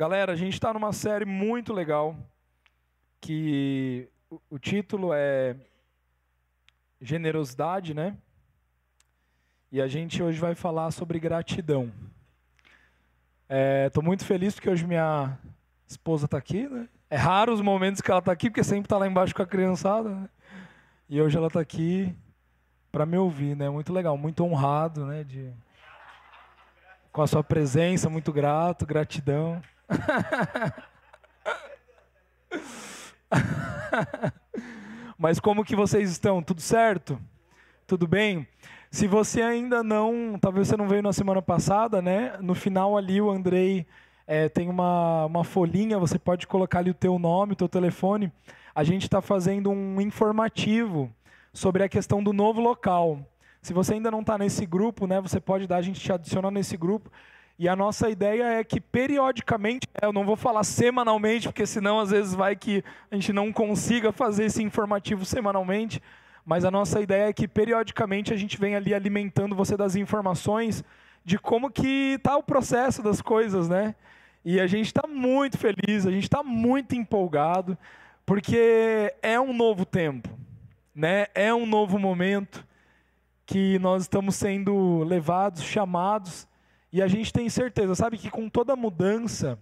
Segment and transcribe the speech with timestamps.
[0.00, 2.16] Galera, a gente está numa série muito legal
[3.20, 4.08] que
[4.48, 5.54] o, título é
[7.02, 8.16] Generosidade, né?
[9.70, 11.92] E a gente hoje vai falar sobre gratidão.
[13.86, 15.38] Estou é, muito feliz porque hoje minha
[15.86, 16.88] esposa está aqui, né?
[17.10, 19.46] É raro os momentos que ela está aqui, porque sempre está lá embaixo com a
[19.46, 20.08] criançada.
[20.08, 20.30] Né?
[21.10, 22.16] E hoje ela está aqui
[22.90, 23.68] para me ouvir, né?
[23.68, 25.24] Muito legal, muito honrado, né?
[25.24, 25.52] De...
[27.12, 29.60] Com a sua presença, muito grato, gratidão.
[35.18, 36.42] Mas como que vocês estão?
[36.42, 37.20] Tudo certo?
[37.86, 38.46] Tudo bem?
[38.90, 42.36] Se você ainda não, talvez você não veio na semana passada, né?
[42.40, 43.86] No final ali o Andrei
[44.26, 48.32] é, tem uma, uma folhinha, você pode colocar ali o teu nome, o teu telefone.
[48.74, 51.10] A gente está fazendo um informativo
[51.52, 53.20] sobre a questão do novo local.
[53.62, 55.20] Se você ainda não está nesse grupo, né?
[55.20, 57.10] Você pode dar, a gente te adiciona nesse grupo.
[57.60, 62.00] E a nossa ideia é que periodicamente, né, eu não vou falar semanalmente, porque senão
[62.00, 66.02] às vezes vai que a gente não consiga fazer esse informativo semanalmente,
[66.42, 70.82] mas a nossa ideia é que periodicamente a gente venha ali alimentando você das informações
[71.22, 73.94] de como que está o processo das coisas, né?
[74.42, 77.76] E a gente está muito feliz, a gente está muito empolgado,
[78.24, 80.30] porque é um novo tempo,
[80.94, 81.26] né?
[81.34, 82.66] É um novo momento
[83.44, 86.48] que nós estamos sendo levados, chamados
[86.92, 89.58] e a gente tem certeza, sabe, que com toda mudança,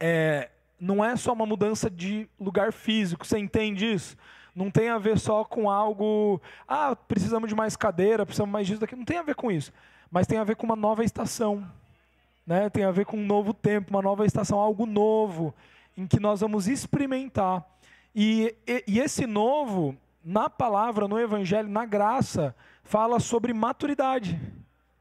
[0.00, 0.48] é,
[0.80, 4.16] não é só uma mudança de lugar físico, você entende isso?
[4.54, 8.80] Não tem a ver só com algo, ah, precisamos de mais cadeira, precisamos mais disso,
[8.80, 8.94] daqui.
[8.94, 9.72] Não tem a ver com isso.
[10.10, 11.66] Mas tem a ver com uma nova estação.
[12.46, 12.68] Né?
[12.68, 15.54] Tem a ver com um novo tempo, uma nova estação, algo novo,
[15.96, 17.64] em que nós vamos experimentar.
[18.14, 22.54] E, e, e esse novo, na palavra, no Evangelho, na graça,
[22.84, 24.38] fala sobre maturidade.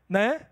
[0.08, 0.46] Né?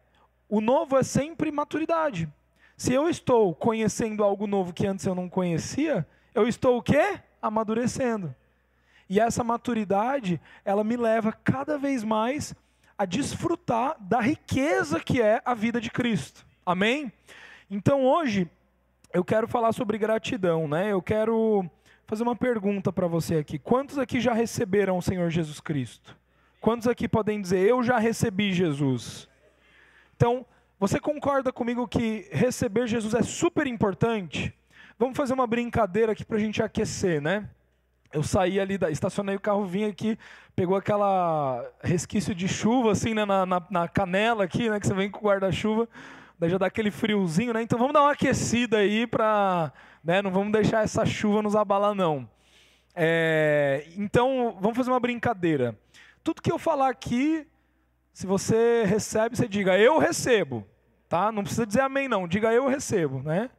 [0.49, 2.27] O novo é sempre maturidade.
[2.75, 7.19] Se eu estou conhecendo algo novo que antes eu não conhecia, eu estou o quê?
[7.41, 8.33] Amadurecendo.
[9.07, 12.55] E essa maturidade, ela me leva cada vez mais
[12.97, 16.45] a desfrutar da riqueza que é a vida de Cristo.
[16.65, 17.13] Amém?
[17.69, 18.49] Então hoje
[19.13, 20.91] eu quero falar sobre gratidão, né?
[20.91, 21.69] Eu quero
[22.07, 23.59] fazer uma pergunta para você aqui.
[23.59, 26.17] Quantos aqui já receberam o Senhor Jesus Cristo?
[26.59, 29.28] Quantos aqui podem dizer eu já recebi Jesus?
[30.19, 30.45] Então,
[30.77, 34.53] você concorda comigo que receber Jesus é super importante?
[34.97, 37.49] Vamos fazer uma brincadeira aqui para a gente aquecer, né?
[38.11, 40.19] Eu saí ali, da, estacionei o carro, vim aqui,
[40.53, 44.77] pegou aquela resquício de chuva assim né, na, na, na canela aqui, né?
[44.77, 45.87] Que você vem com o guarda-chuva,
[46.37, 47.61] daí já dá aquele friozinho, né?
[47.61, 49.71] Então vamos dar uma aquecida aí para,
[50.03, 50.21] né?
[50.21, 52.29] Não vamos deixar essa chuva nos abalar não.
[52.93, 55.79] É, então vamos fazer uma brincadeira.
[56.21, 57.47] Tudo que eu falar aqui
[58.13, 60.65] se você recebe, você diga, eu recebo.
[61.07, 61.31] Tá?
[61.31, 62.27] Não precisa dizer amém, não.
[62.27, 63.21] Diga, eu recebo.
[63.23, 63.49] Né?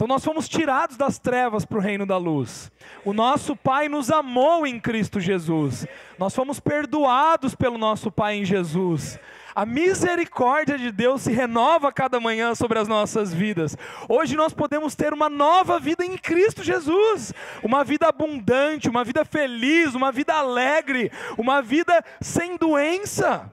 [0.00, 2.72] Então nós fomos tirados das trevas para o reino da luz.
[3.04, 5.86] O nosso Pai nos amou em Cristo Jesus.
[6.18, 9.20] Nós fomos perdoados pelo nosso Pai em Jesus.
[9.54, 13.76] A misericórdia de Deus se renova cada manhã sobre as nossas vidas.
[14.08, 19.22] Hoje nós podemos ter uma nova vida em Cristo Jesus, uma vida abundante, uma vida
[19.22, 23.52] feliz, uma vida alegre, uma vida sem doença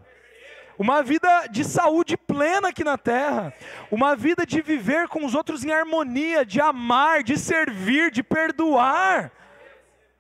[0.78, 3.54] uma vida de saúde plena aqui na terra,
[3.90, 9.32] uma vida de viver com os outros em harmonia, de amar, de servir, de perdoar.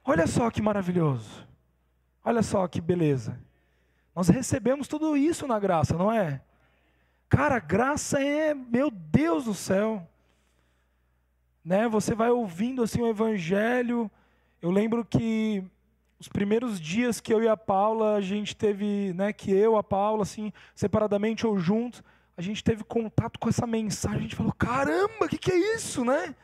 [0.03, 1.47] Olha só que maravilhoso,
[2.23, 3.39] olha só que beleza.
[4.15, 6.41] Nós recebemos tudo isso na graça, não é?
[7.29, 10.07] Cara, graça é, meu Deus do céu.
[11.63, 11.87] Né?
[11.87, 14.09] Você vai ouvindo assim o evangelho.
[14.61, 15.63] Eu lembro que
[16.19, 19.83] os primeiros dias que eu e a Paula, a gente teve, né, que eu, a
[19.83, 22.03] Paula, assim, separadamente ou juntos,
[22.35, 25.75] a gente teve contato com essa mensagem, a gente falou, caramba, o que, que é
[25.75, 26.35] isso, né?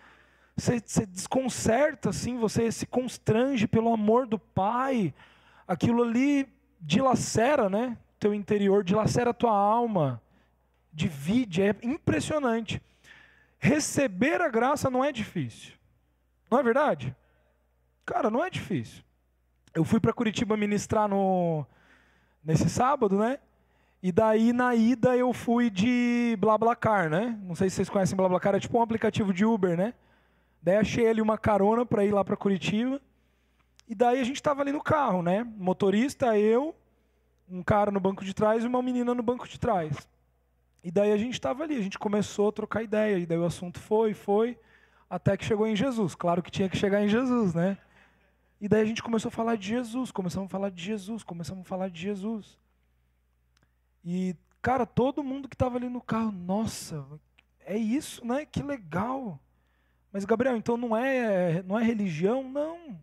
[0.56, 5.14] Você, você desconcerta, assim, você se constrange pelo amor do Pai,
[5.68, 6.48] aquilo ali
[6.80, 10.22] dilacera, né, teu interior, dilacera a tua alma,
[10.92, 12.82] divide, é impressionante.
[13.58, 15.74] Receber a graça não é difícil,
[16.52, 17.16] não é verdade?
[18.06, 19.04] Cara, não é difícil.
[19.74, 21.66] Eu fui para Curitiba ministrar no
[22.44, 23.40] nesse sábado, né?
[24.04, 27.40] E daí na ida eu fui de BlaBlaCar, né?
[27.44, 29.94] Não sei se vocês conhecem BlaBlaCar, é tipo um aplicativo de Uber, né?
[30.62, 33.02] Daí achei ali uma carona para ir lá para Curitiba.
[33.88, 35.44] E daí a gente estava ali no carro, né?
[35.58, 36.76] Motorista, eu,
[37.50, 40.08] um cara no banco de trás e uma menina no banco de trás.
[40.84, 43.46] E daí a gente estava ali, a gente começou a trocar ideia, e daí o
[43.46, 44.58] assunto foi, foi,
[45.10, 46.14] até que chegou em Jesus.
[46.14, 47.78] Claro que tinha que chegar em Jesus, né?
[48.64, 51.64] E daí a gente começou a falar de Jesus, começamos a falar de Jesus, começamos
[51.64, 52.58] a falar de Jesus.
[54.06, 57.06] E, cara, todo mundo que estava ali no carro, nossa,
[57.66, 58.46] é isso, né?
[58.46, 59.38] Que legal.
[60.14, 62.42] Mas, Gabriel, então não é, não é religião?
[62.42, 62.98] Não.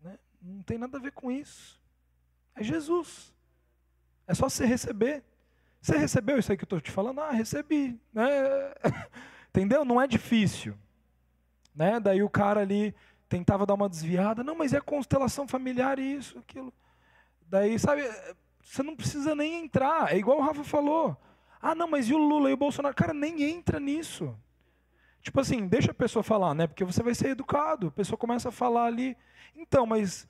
[0.00, 0.18] Né?
[0.40, 1.78] Não tem nada a ver com isso.
[2.54, 3.34] É Jesus.
[4.26, 5.22] É só você receber.
[5.78, 7.20] Você recebeu isso aí que eu estou te falando?
[7.20, 8.00] Ah, recebi.
[8.14, 8.30] Né?
[9.50, 9.84] Entendeu?
[9.84, 10.74] Não é difícil.
[11.74, 12.00] Né?
[12.00, 12.94] Daí o cara ali
[13.30, 14.42] tentava dar uma desviada.
[14.42, 16.74] Não, mas é constelação familiar isso, aquilo.
[17.48, 18.02] Daí, sabe,
[18.62, 20.12] você não precisa nem entrar.
[20.12, 21.16] É igual o Rafa falou.
[21.62, 22.94] Ah, não, mas e o Lula e o Bolsonaro?
[22.94, 24.36] Cara, nem entra nisso.
[25.22, 26.66] Tipo assim, deixa a pessoa falar, né?
[26.66, 27.88] Porque você vai ser educado.
[27.88, 29.16] A pessoa começa a falar ali.
[29.54, 30.28] Então, mas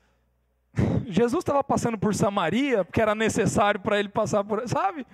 [1.07, 4.67] Jesus estava passando por Samaria porque era necessário para ele passar por.
[4.67, 5.07] Sabe?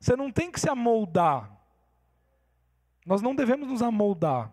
[0.00, 1.50] Você não tem que se amoldar.
[3.04, 4.50] Nós não devemos nos amoldar.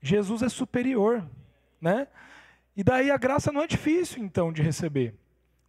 [0.00, 1.26] Jesus é superior,
[1.80, 2.06] né?
[2.76, 5.14] E daí a graça não é difícil, então, de receber.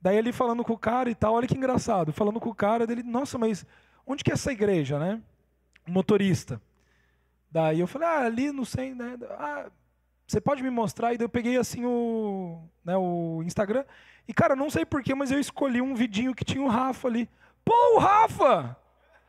[0.01, 2.85] Daí ele falando com o cara e tal, olha que engraçado, falando com o cara
[2.85, 3.65] dele, nossa, mas
[4.05, 5.21] onde que é essa igreja, né?
[5.87, 6.61] motorista.
[7.49, 9.17] Daí eu falei, ah, ali no sei, né?
[9.31, 9.67] Ah,
[10.27, 11.13] você pode me mostrar?
[11.13, 13.85] E daí eu peguei assim o, né, o Instagram.
[14.27, 17.29] E cara, não sei porquê, mas eu escolhi um vidinho que tinha o Rafa ali.
[17.63, 18.75] Pô, o Rafa!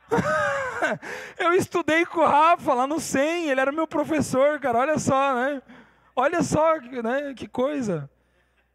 [1.39, 5.35] eu estudei com o Rafa lá no 100, ele era meu professor, cara, olha só,
[5.35, 5.61] né?
[6.19, 8.09] Olha só, né, que coisa.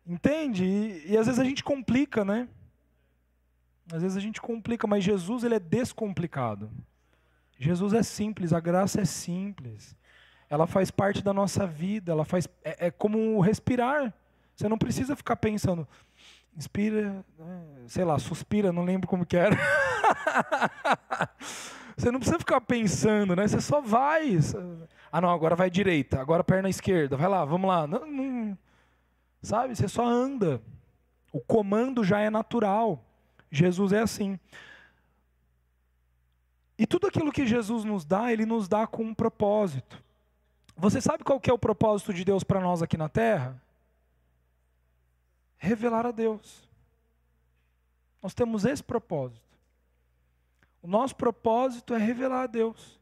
[0.07, 0.65] Entende?
[0.65, 2.49] E, e às vezes a gente complica, né?
[3.93, 6.71] Às vezes a gente complica, mas Jesus ele é descomplicado.
[7.59, 9.95] Jesus é simples, a graça é simples.
[10.49, 14.15] Ela faz parte da nossa vida, ela faz é, é como respirar.
[14.57, 15.87] Você não precisa ficar pensando,
[16.57, 19.57] inspira, né, sei lá, suspira, não lembro como que era.
[21.97, 23.47] Você não precisa ficar pensando, né?
[23.47, 24.39] Você só vai.
[25.13, 27.87] Ah, não, agora vai direita, agora perna esquerda, vai lá, vamos lá.
[27.87, 28.59] Não, não,
[29.43, 29.77] sabe?
[29.77, 30.61] Você só anda.
[31.33, 33.05] O comando já é natural.
[33.51, 34.39] Jesus é assim.
[36.77, 40.03] E tudo aquilo que Jesus nos dá, Ele nos dá com um propósito.
[40.77, 43.63] Você sabe qual que é o propósito de Deus para nós aqui na Terra?
[45.57, 46.69] Revelar a Deus.
[48.21, 49.44] Nós temos esse propósito.
[50.85, 53.01] O nosso propósito é revelar a Deus.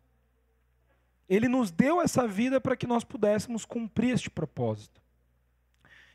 [1.29, 5.03] Ele nos deu essa vida para que nós pudéssemos cumprir este propósito.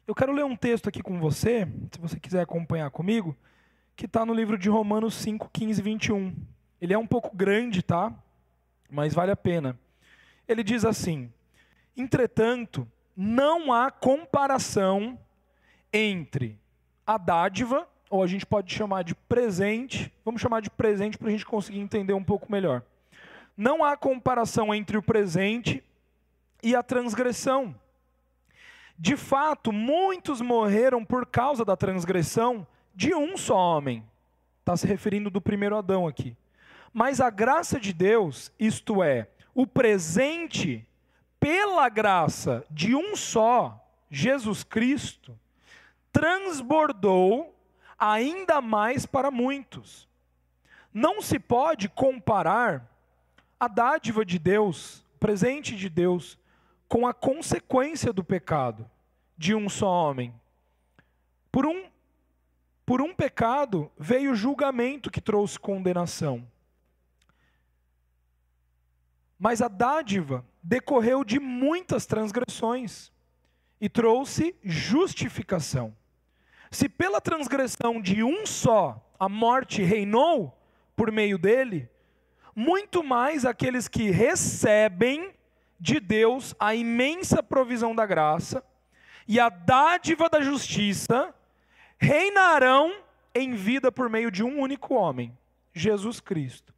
[0.07, 3.35] Eu quero ler um texto aqui com você, se você quiser acompanhar comigo,
[3.97, 6.35] que está no livro de Romanos 5, 15 e 21.
[6.79, 8.13] Ele é um pouco grande, tá?
[8.89, 9.77] Mas vale a pena.
[10.47, 11.29] Ele diz assim:
[11.97, 15.19] Entretanto, não há comparação
[15.91, 16.57] entre
[17.05, 21.31] a dádiva, ou a gente pode chamar de presente, vamos chamar de presente para a
[21.31, 22.81] gente conseguir entender um pouco melhor.
[23.55, 25.83] Não há comparação entre o presente
[26.63, 27.75] e a transgressão.
[28.97, 32.65] De fato, muitos morreram por causa da transgressão
[32.95, 34.03] de um só homem.
[34.59, 36.35] Está se referindo do primeiro Adão aqui.
[36.93, 40.87] Mas a graça de Deus, isto é, o presente
[41.39, 45.37] pela graça de um só, Jesus Cristo,
[46.11, 47.56] transbordou
[47.97, 50.07] ainda mais para muitos.
[50.93, 52.89] Não se pode comparar
[53.59, 56.37] a dádiva de Deus, presente de Deus,
[56.87, 58.89] com a consequência do pecado
[59.37, 60.33] de um só homem.
[61.51, 61.89] Por um,
[62.85, 66.47] por um pecado veio o julgamento que trouxe condenação.
[69.37, 73.11] Mas a dádiva decorreu de muitas transgressões
[73.79, 75.95] e trouxe justificação.
[76.71, 80.57] Se pela transgressão de um só a morte reinou
[80.95, 81.89] por meio dele,
[82.55, 85.33] muito mais aqueles que recebem
[85.79, 88.63] de Deus a imensa provisão da graça
[89.27, 91.33] e a dádiva da justiça
[91.97, 92.93] reinarão
[93.33, 95.37] em vida por meio de um único homem,
[95.73, 96.73] Jesus Cristo.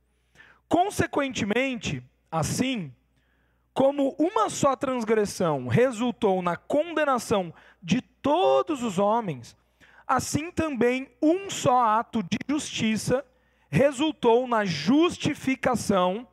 [0.68, 2.94] Consequentemente, Assim,
[3.74, 9.58] como uma só transgressão resultou na condenação de todos os homens,
[10.10, 13.24] assim também um só ato de justiça
[13.70, 16.28] resultou na justificação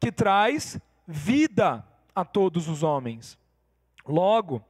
[0.00, 3.38] que traz vida a todos os homens.
[4.06, 4.64] Logo,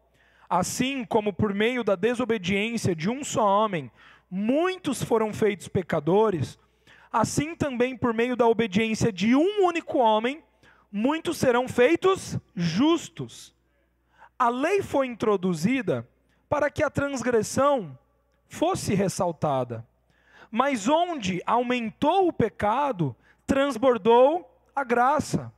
[0.50, 3.93] assim como por meio da desobediência de um só homem,
[4.29, 6.59] muitos foram feitos pecadores,
[7.12, 10.43] assim também por meio da obediência de um único homem,
[10.91, 13.55] muitos serão feitos justos.
[14.37, 16.09] A lei foi introduzida
[16.49, 17.97] para que a transgressão
[18.49, 19.87] fosse ressaltada.
[20.50, 23.14] Mas onde aumentou o pecado,
[23.47, 25.52] transbordou a graça,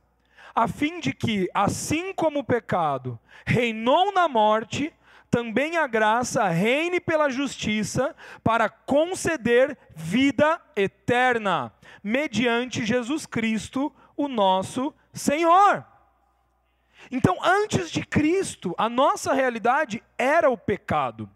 [0.53, 4.93] a fim de que, assim como o pecado reinou na morte,
[5.29, 11.71] também a graça reine pela justiça para conceder vida eterna,
[12.03, 15.85] mediante Jesus Cristo, o nosso Senhor.
[17.09, 21.29] Então, antes de Cristo, a nossa realidade era o pecado.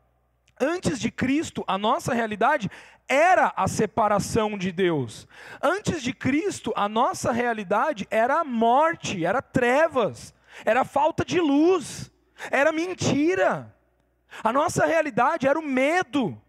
[0.59, 2.69] Antes de Cristo, a nossa realidade
[3.07, 5.27] era a separação de Deus.
[5.61, 10.33] Antes de Cristo, a nossa realidade era a morte, era trevas,
[10.63, 12.11] era falta de luz,
[12.49, 13.75] era mentira.
[14.43, 16.41] A nossa realidade era o medo.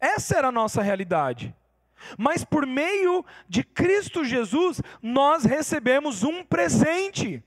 [0.00, 1.54] Essa era a nossa realidade.
[2.16, 7.44] Mas por meio de Cristo Jesus, nós recebemos um presente.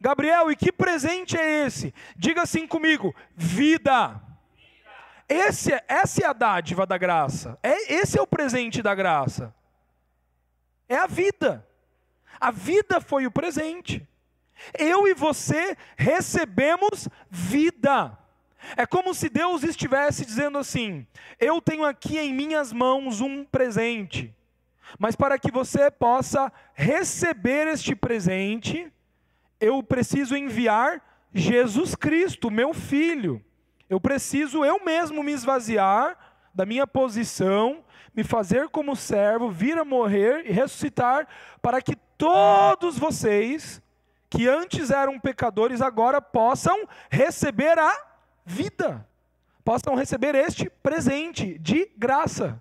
[0.00, 1.92] Gabriel, e que presente é esse?
[2.16, 4.20] Diga assim comigo: vida.
[5.28, 7.58] Esse, é, essa é a dádiva da graça.
[7.62, 9.54] É, esse é o presente da graça.
[10.88, 11.66] É a vida.
[12.40, 14.06] A vida foi o presente.
[14.78, 18.16] Eu e você recebemos vida.
[18.76, 21.06] É como se Deus estivesse dizendo assim:
[21.38, 24.34] Eu tenho aqui em minhas mãos um presente,
[24.98, 28.90] mas para que você possa receber este presente,
[29.60, 33.44] eu preciso enviar Jesus Cristo, meu filho.
[33.88, 36.16] Eu preciso eu mesmo me esvaziar
[36.52, 41.28] da minha posição, me fazer como servo, vir a morrer e ressuscitar,
[41.60, 43.82] para que todos vocês,
[44.30, 47.92] que antes eram pecadores, agora possam receber a
[48.44, 49.06] vida,
[49.62, 52.60] possam receber este presente de graça.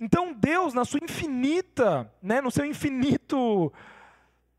[0.00, 3.72] Então Deus, na sua infinita, né, no seu infinito,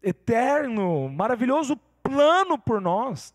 [0.01, 3.33] eterno, maravilhoso plano por nós,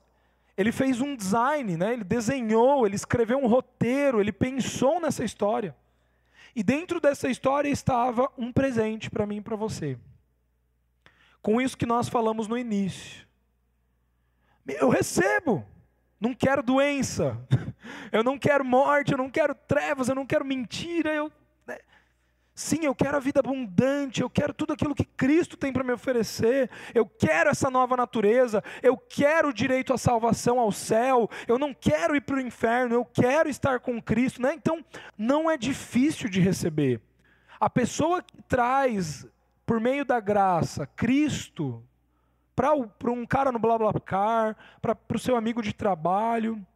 [0.57, 1.93] ele fez um design, né?
[1.93, 5.77] ele desenhou, ele escreveu um roteiro, ele pensou nessa história.
[6.55, 9.99] E dentro dessa história estava um presente para mim e para você.
[11.43, 13.27] Com isso que nós falamos no início.
[14.67, 15.65] Eu recebo,
[16.19, 17.39] não quero doença,
[18.11, 21.31] eu não quero morte, eu não quero trevas, eu não quero mentira, eu
[22.59, 25.93] Sim, eu quero a vida abundante, eu quero tudo aquilo que Cristo tem para me
[25.93, 31.59] oferecer, eu quero essa nova natureza, eu quero o direito à salvação ao céu, eu
[31.59, 34.55] não quero ir para o inferno, eu quero estar com Cristo, né?
[34.55, 34.83] Então,
[35.19, 36.99] não é difícil de receber.
[37.61, 39.27] A pessoa que traz,
[39.67, 41.85] por meio da graça, Cristo,
[42.55, 42.73] para
[43.13, 46.67] um cara no BlaBlaCar, para o seu amigo de trabalho,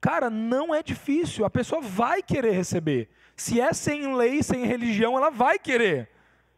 [0.00, 3.10] cara, não é difícil, a pessoa vai querer receber.
[3.36, 6.08] Se é sem lei, sem religião, ela vai querer,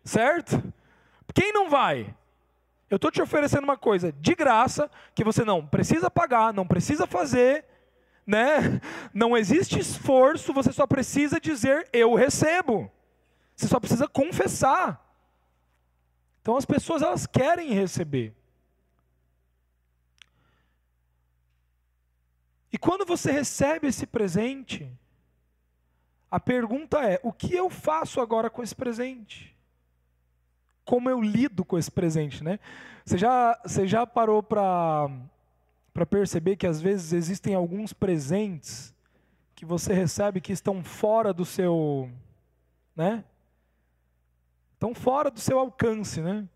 [0.05, 0.63] certo?
[1.35, 2.15] Quem não vai?
[2.89, 7.07] Eu estou te oferecendo uma coisa de graça que você não precisa pagar, não precisa
[7.07, 7.65] fazer,
[8.27, 8.81] né?
[9.13, 12.91] Não existe esforço, você só precisa dizer eu recebo.
[13.55, 15.03] Você só precisa confessar.
[16.43, 18.35] Então as pessoas elas querem receber.
[22.73, 24.93] E quando você recebe esse presente,
[26.31, 29.57] a pergunta é: o que eu faço agora com esse presente?
[30.85, 32.59] Como eu lido com esse presente, né?
[33.05, 35.09] Você já, você já parou para
[36.09, 38.95] perceber que às vezes existem alguns presentes
[39.55, 42.11] que você recebe que estão fora do seu,
[42.95, 43.25] né?
[44.75, 46.49] Estão fora do seu alcance, né?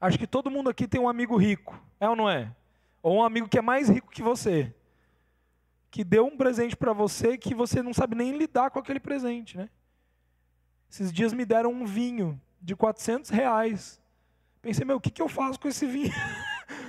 [0.00, 2.54] Acho que todo mundo aqui tem um amigo rico, é ou não é?
[3.02, 4.72] Ou um amigo que é mais rico que você
[5.96, 9.56] que deu um presente para você que você não sabe nem lidar com aquele presente,
[9.56, 9.70] né?
[10.90, 13.98] Esses dias me deram um vinho de 400 reais.
[14.60, 16.12] Pensei, meu, o que, que eu faço com esse vinho?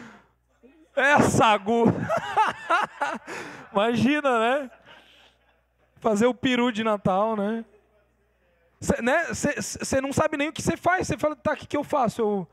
[0.93, 1.85] é, sagu!
[3.71, 4.71] Imagina, né?
[6.01, 7.63] Fazer o peru de Natal, né?
[8.77, 10.01] Você né?
[10.01, 11.07] não sabe nem o que você faz.
[11.07, 12.21] Você fala, tá, o que, que eu faço?
[12.21, 12.47] Eu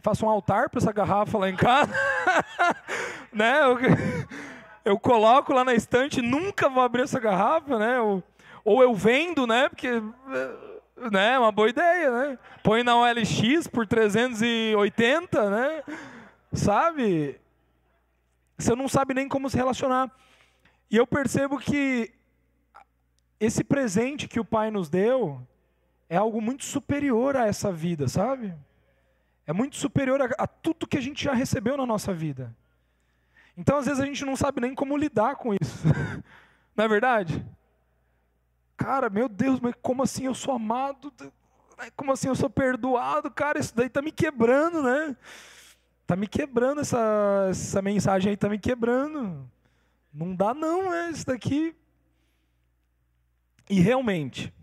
[0.00, 1.94] faço um altar para essa garrafa lá em casa?
[3.32, 3.62] né?
[3.62, 3.78] Eu
[4.84, 8.00] eu coloco lá na estante, nunca vou abrir essa garrafa, né?
[8.00, 8.22] Ou,
[8.64, 9.68] ou eu vendo, né?
[9.68, 10.00] Porque
[11.10, 12.38] né, é uma boa ideia, né?
[12.62, 15.82] Põe na OLX por 380, né?
[16.52, 17.40] Sabe?
[18.58, 20.10] Você não sabe nem como se relacionar.
[20.90, 22.12] E eu percebo que
[23.38, 25.40] esse presente que o Pai nos deu
[26.08, 28.52] é algo muito superior a essa vida, sabe?
[29.46, 32.54] É muito superior a, a tudo que a gente já recebeu na nossa vida.
[33.60, 35.86] Então, às vezes, a gente não sabe nem como lidar com isso.
[36.74, 37.46] não é verdade?
[38.74, 41.12] Cara, meu Deus, mas como assim eu sou amado?
[41.94, 43.30] Como assim eu sou perdoado?
[43.30, 45.14] Cara, isso daí está me quebrando, né?
[46.00, 49.46] Está me quebrando essa, essa mensagem aí, está me quebrando.
[50.10, 51.10] Não dá não, né?
[51.10, 51.76] Isso daqui.
[53.68, 54.54] E realmente,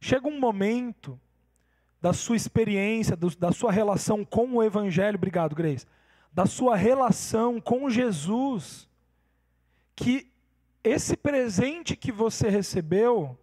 [0.00, 1.18] chega um momento
[2.00, 5.84] da sua experiência, do, da sua relação com o Evangelho, obrigado, Grace,
[6.32, 8.88] da sua relação com Jesus,
[9.96, 10.30] que
[10.82, 13.38] esse presente que você recebeu,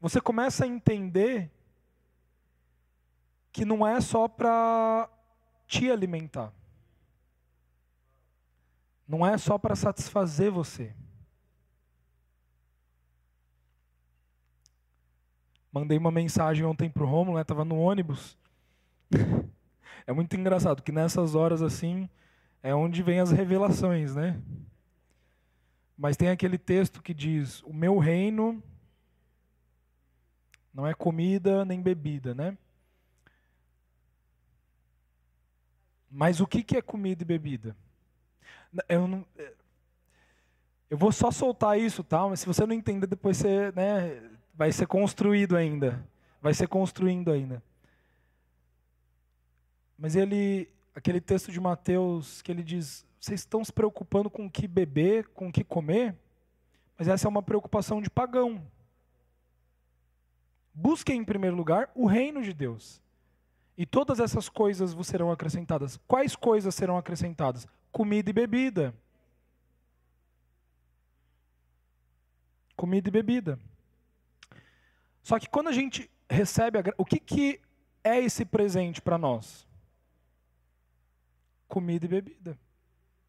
[0.00, 1.50] você começa a entender
[3.52, 5.08] que não é só para
[5.66, 6.52] te alimentar.
[9.06, 10.94] Não é só para satisfazer você.
[15.78, 17.44] Mandei uma mensagem ontem pro Romulo, né?
[17.44, 18.36] Tava no ônibus.
[20.06, 22.08] é muito engraçado que nessas horas assim
[22.62, 24.40] é onde vem as revelações, né?
[25.96, 28.60] Mas tem aquele texto que diz: "O meu reino
[30.74, 32.58] não é comida nem bebida, né?
[36.10, 37.76] Mas o que é comida e bebida?
[38.88, 39.24] Eu, não,
[40.90, 42.26] eu vou só soltar isso, tá?
[42.26, 46.04] Mas se você não entender, depois você, né, vai ser construído ainda.
[46.42, 47.62] Vai ser construindo ainda.
[49.96, 54.50] Mas ele, aquele texto de Mateus que ele diz: vocês estão se preocupando com o
[54.50, 56.16] que beber, com o que comer?
[56.98, 58.60] Mas essa é uma preocupação de pagão.
[60.74, 63.00] Busquem em primeiro lugar o reino de Deus.
[63.76, 66.00] E todas essas coisas vos serão acrescentadas.
[66.08, 67.64] Quais coisas serão acrescentadas?
[67.92, 68.92] Comida e bebida.
[72.74, 73.58] Comida e bebida.
[75.28, 77.60] Só que quando a gente recebe a, o que, que
[78.02, 79.68] é esse presente para nós?
[81.68, 82.58] Comida e bebida.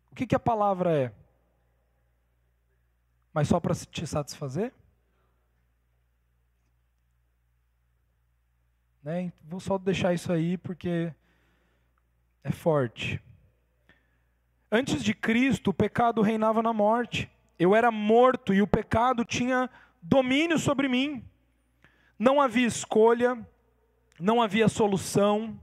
[0.09, 1.13] O que, que a palavra é?
[3.33, 4.73] Mas só para te satisfazer?
[9.03, 9.33] Né?
[9.43, 11.13] Vou só deixar isso aí porque
[12.45, 13.21] é forte.
[14.71, 17.29] Antes de Cristo, o pecado reinava na morte.
[17.59, 19.69] Eu era morto e o pecado tinha
[20.01, 21.28] domínio sobre mim.
[22.19, 23.39] Não havia escolha,
[24.19, 25.57] não havia solução.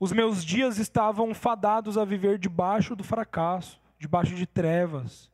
[0.00, 5.30] Os meus dias estavam fadados a viver debaixo do fracasso, debaixo de trevas.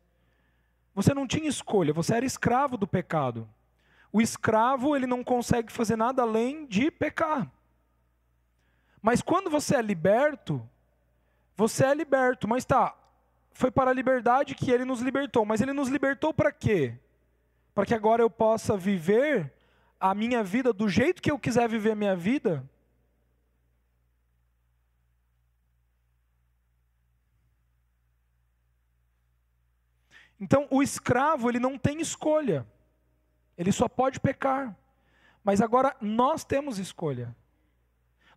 [0.95, 3.49] Você não tinha escolha, você era escravo do pecado.
[4.13, 7.51] O escravo, ele não consegue fazer nada além de pecar.
[9.01, 10.61] Mas quando você é liberto,
[11.57, 12.95] você é liberto, mas tá,
[13.53, 16.99] foi para a liberdade que ele nos libertou, mas ele nos libertou para quê?
[17.75, 19.56] Para que agora eu possa viver
[19.99, 22.69] a minha vida do jeito que eu quiser viver a minha vida?
[30.39, 32.67] Então, o escravo, ele não tem escolha.
[33.57, 34.77] Ele só pode pecar.
[35.43, 37.35] Mas agora nós temos escolha.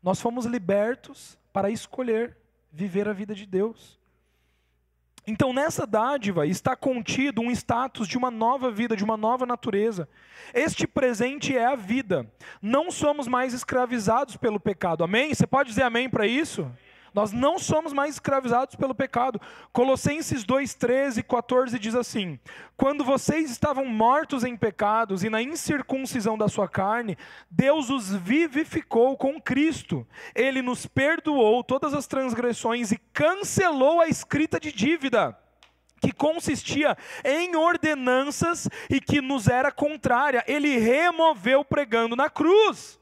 [0.02, 2.38] Nós fomos libertos para escolher
[2.72, 3.99] viver a vida de Deus.
[5.28, 10.08] Então, nessa dádiva está contido um status de uma nova vida, de uma nova natureza.
[10.54, 12.26] Este presente é a vida.
[12.62, 15.04] Não somos mais escravizados pelo pecado.
[15.04, 15.34] Amém?
[15.34, 16.70] Você pode dizer amém para isso?
[17.13, 19.39] Nós não somos mais escravizados pelo pecado.
[19.72, 22.39] Colossenses 2, 13 e 14 diz assim:
[22.78, 27.17] Quando vocês estavam mortos em pecados e na incircuncisão da sua carne,
[27.50, 30.06] Deus os vivificou com Cristo.
[30.36, 35.38] Ele nos perdoou todas as transgressões e cancelou a escrita de dívida
[36.00, 40.43] que consistia em ordenanças e que nos era contrária.
[40.48, 42.99] Ele removeu pregando na cruz.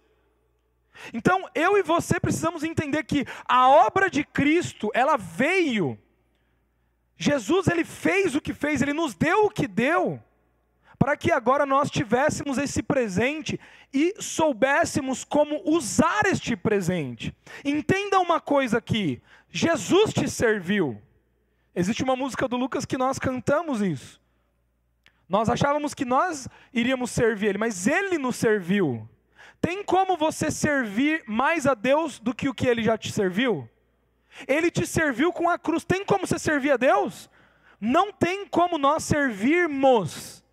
[1.13, 5.97] Então, eu e você precisamos entender que a obra de Cristo, ela veio.
[7.17, 10.21] Jesus, ele fez o que fez, ele nos deu o que deu,
[10.99, 13.59] para que agora nós tivéssemos esse presente
[13.93, 17.35] e soubéssemos como usar este presente.
[17.65, 21.01] Entenda uma coisa aqui: Jesus te serviu.
[21.75, 24.19] Existe uma música do Lucas que nós cantamos isso.
[25.29, 29.07] Nós achávamos que nós iríamos servir ele, mas ele nos serviu.
[29.61, 33.69] Tem como você servir mais a Deus do que o que ele já te serviu?
[34.47, 35.83] Ele te serviu com a cruz.
[35.83, 37.29] Tem como você servir a Deus?
[37.79, 40.43] Não tem como nós servirmos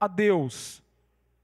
[0.00, 0.82] a Deus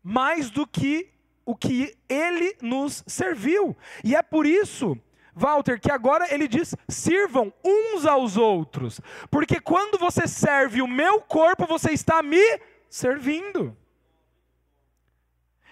[0.05, 1.11] mais do que
[1.47, 3.75] o que ele nos serviu.
[4.05, 4.97] E é por isso,
[5.35, 9.01] Walter, que agora ele diz: sirvam uns aos outros.
[9.31, 13.75] Porque quando você serve o meu corpo, você está me servindo.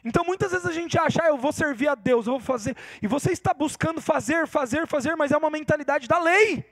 [0.04, 2.76] Então muitas vezes a gente acha, ah, eu vou servir a Deus, eu vou fazer,
[3.00, 6.64] e você está buscando fazer, fazer, fazer, mas é uma mentalidade da lei.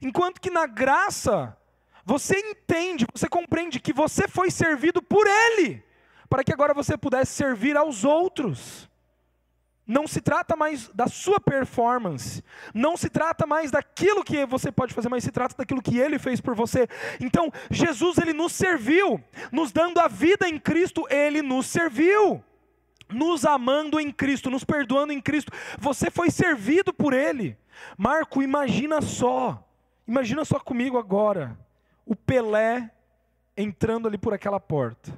[0.00, 1.56] Enquanto que na graça,
[2.04, 5.82] você entende, você compreende que você foi servido por Ele,
[6.28, 8.90] para que agora você pudesse servir aos outros.
[9.86, 12.42] Não se trata mais da sua performance,
[12.72, 16.20] não se trata mais daquilo que você pode fazer, mas se trata daquilo que ele
[16.20, 16.88] fez por você.
[17.20, 22.42] Então, Jesus ele nos serviu, nos dando a vida em Cristo, ele nos serviu.
[23.08, 25.52] Nos amando em Cristo, nos perdoando em Cristo.
[25.78, 27.58] Você foi servido por ele.
[27.98, 29.62] Marco, imagina só.
[30.06, 31.58] Imagina só comigo agora.
[32.06, 32.90] O Pelé
[33.54, 35.12] entrando ali por aquela porta.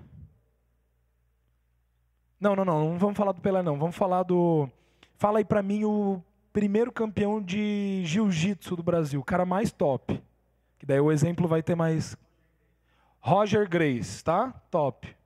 [2.40, 3.78] Não, não, não, não vamos falar do Pelé, não.
[3.78, 4.68] Vamos falar do.
[5.16, 10.22] Fala aí pra mim o primeiro campeão de jiu-jitsu do Brasil, o cara mais top.
[10.78, 12.16] Que daí o exemplo vai ter mais.
[13.20, 14.52] Roger Grace, tá?
[14.70, 15.16] Top.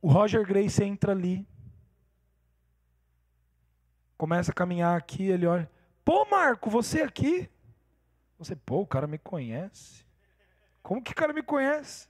[0.00, 1.46] O Roger Grace entra ali.
[4.16, 5.68] Começa a caminhar aqui, ele olha.
[6.04, 7.48] Pô, Marco, você aqui?
[8.38, 10.04] Você, pô, o cara me conhece.
[10.82, 12.08] Como que o cara me conhece?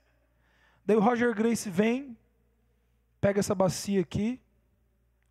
[0.85, 2.17] Daí o Roger Grace vem,
[3.23, 4.41] pega essa bacia aqui,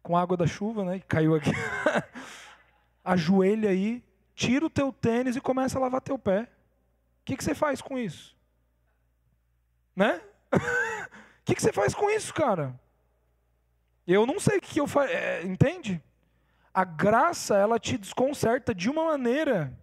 [0.01, 0.99] com água da chuva, né?
[0.99, 1.51] Que caiu aqui.
[3.03, 4.01] Ajoelha aí,
[4.33, 6.43] tira o teu tênis e começa a lavar teu pé.
[6.43, 8.35] O que, que você faz com isso?
[9.95, 10.19] Né?
[11.41, 12.79] O que, que você faz com isso, cara?
[14.07, 15.11] Eu não sei o que eu faço.
[15.11, 16.01] É, entende?
[16.71, 19.75] A graça, ela te desconcerta de uma maneira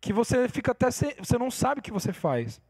[0.00, 0.92] que você fica até.
[0.92, 2.62] Sem, você não sabe o que você faz.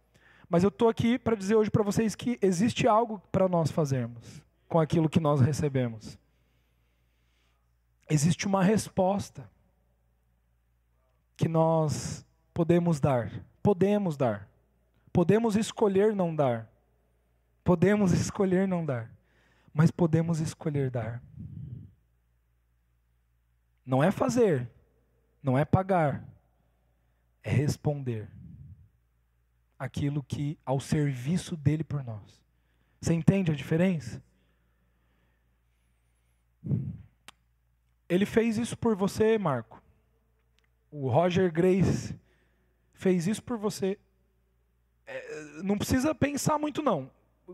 [0.51, 4.43] Mas eu estou aqui para dizer hoje para vocês que existe algo para nós fazermos
[4.69, 6.19] com aquilo que nós recebemos.
[8.11, 9.49] Existe uma resposta
[11.37, 13.33] que nós podemos dar.
[13.63, 14.49] Podemos dar.
[15.13, 16.69] Podemos escolher não dar.
[17.63, 19.09] Podemos escolher não dar.
[19.73, 21.23] Mas podemos escolher dar.
[23.87, 24.69] Não é fazer,
[25.41, 26.25] não é pagar,
[27.43, 28.29] é responder
[29.81, 32.45] aquilo que ao serviço dele por nós.
[33.01, 34.23] Você entende a diferença?
[38.07, 39.83] Ele fez isso por você, Marco.
[40.91, 42.15] O Roger Grace
[42.93, 43.99] fez isso por você.
[45.07, 47.11] É, não precisa pensar muito, não.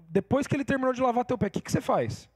[0.08, 2.28] Depois que ele terminou de lavar teu pé, o que, que você faz?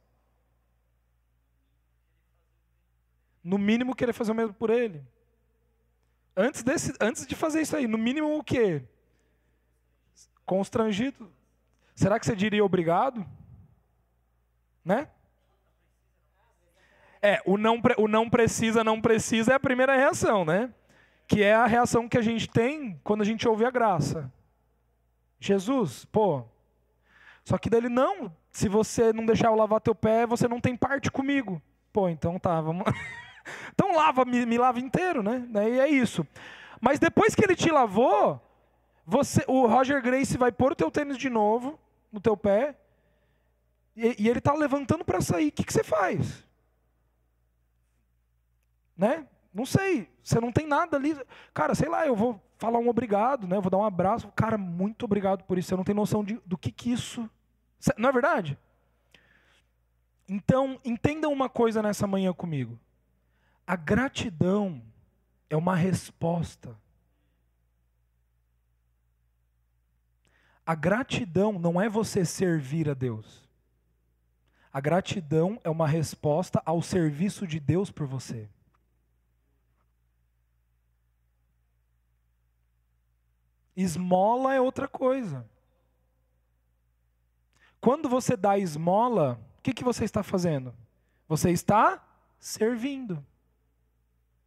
[3.42, 5.03] No mínimo, querer fazer o mesmo por ele.
[6.37, 8.85] Antes, desse, antes de fazer isso aí, no mínimo o quê?
[10.51, 11.31] Constrangido.
[11.95, 13.25] Será que você diria obrigado?
[14.85, 15.07] Né?
[17.23, 20.75] É, o não, o não precisa, não precisa é a primeira reação, né?
[21.29, 24.29] Que é a reação que a gente tem quando a gente ouve a graça.
[25.39, 26.43] Jesus, pô.
[27.45, 30.77] Só que dele, não, se você não deixar eu lavar teu pé, você não tem
[30.77, 31.63] parte comigo.
[31.93, 32.93] Pô, então tá, vamos.
[33.73, 35.47] então lava, me, me lava inteiro, né?
[35.71, 36.27] E é isso.
[36.81, 38.50] Mas depois que ele te lavou,
[39.11, 41.77] você, o Roger Grace vai pôr o teu tênis de novo
[42.12, 42.79] no teu pé
[43.96, 45.49] e, e ele está levantando para sair.
[45.49, 46.46] O que, que você faz?
[48.96, 49.27] Né?
[49.53, 50.09] Não sei.
[50.23, 51.20] Você não tem nada ali.
[51.53, 53.59] Cara, sei lá, eu vou falar um obrigado, né?
[53.59, 54.29] Vou dar um abraço.
[54.29, 55.70] Cara, muito obrigado por isso.
[55.70, 57.29] Você não tem noção de, do que, que isso.
[57.96, 58.57] Não é verdade?
[60.29, 62.79] Então, entendam uma coisa nessa manhã comigo.
[63.66, 64.81] A gratidão
[65.49, 66.79] é uma resposta
[70.66, 73.49] A gratidão não é você servir a Deus.
[74.73, 78.49] A gratidão é uma resposta ao serviço de Deus por você.
[83.77, 85.49] Esmola é outra coisa.
[87.81, 90.75] Quando você dá esmola, o que, que você está fazendo?
[91.27, 92.05] Você está
[92.38, 93.25] servindo.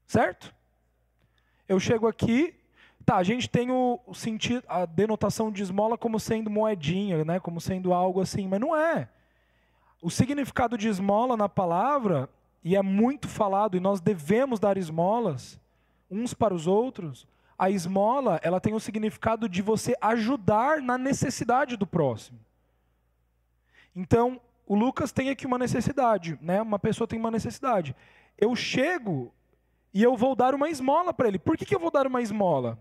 [0.06, 0.54] Certo?
[1.68, 2.56] Eu chego aqui,
[3.06, 7.60] Tá, a gente tem o, sentido, a denotação de esmola como sendo moedinha, né, como
[7.60, 9.10] sendo algo assim, mas não é.
[10.02, 12.30] O significado de esmola na palavra,
[12.64, 15.60] e é muito falado, e nós devemos dar esmolas
[16.10, 21.76] uns para os outros, a esmola, ela tem o significado de você ajudar na necessidade
[21.76, 22.40] do próximo.
[23.96, 26.62] Então, o Lucas tem aqui uma necessidade, né?
[26.62, 27.96] Uma pessoa tem uma necessidade.
[28.38, 29.32] Eu chego
[29.94, 31.38] e eu vou dar uma esmola para ele.
[31.38, 32.80] Por que, que eu vou dar uma esmola?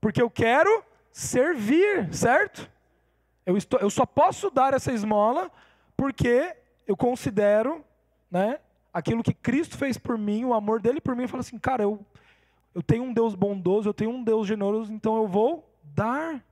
[0.00, 2.70] Porque eu quero servir, certo?
[3.44, 5.50] Eu, estou, eu só posso dar essa esmola
[5.96, 6.54] porque
[6.86, 7.84] eu considero
[8.30, 8.60] né,
[8.92, 11.82] aquilo que Cristo fez por mim, o amor dele por mim, e falo assim, cara,
[11.82, 12.04] eu,
[12.74, 16.44] eu tenho um Deus bondoso, eu tenho um Deus generoso, então eu vou dar.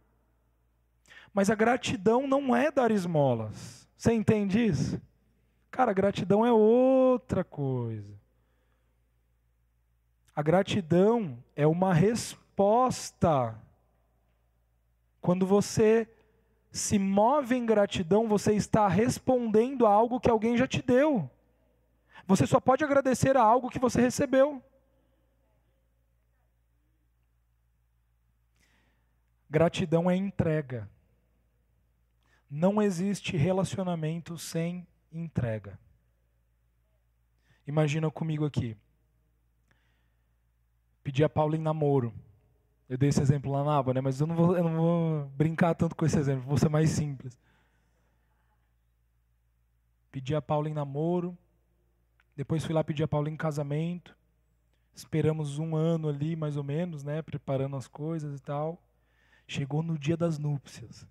[1.32, 3.86] Mas a gratidão não é dar esmolas.
[3.96, 5.00] Você entende isso?
[5.70, 8.14] Cara, a gratidão é outra coisa.
[10.34, 13.54] A gratidão é uma resposta resposta.
[15.20, 16.08] Quando você
[16.70, 21.30] se move em gratidão, você está respondendo a algo que alguém já te deu.
[22.26, 24.62] Você só pode agradecer a algo que você recebeu.
[29.48, 30.88] Gratidão é entrega.
[32.50, 35.78] Não existe relacionamento sem entrega.
[37.66, 38.76] Imagina comigo aqui.
[41.02, 42.12] Pedi a Paula em namoro.
[42.88, 44.00] Eu dei esse exemplo lá na aba, né?
[44.00, 46.90] mas eu não, vou, eu não vou brincar tanto com esse exemplo, vou ser mais
[46.90, 47.36] simples.
[50.16, 51.36] Pedi a Paula em namoro.
[52.34, 54.16] Depois fui lá pedir a Paula em casamento.
[54.94, 57.20] Esperamos um ano ali, mais ou menos, né?
[57.20, 58.82] Preparando as coisas e tal.
[59.46, 61.06] Chegou no dia das núpcias.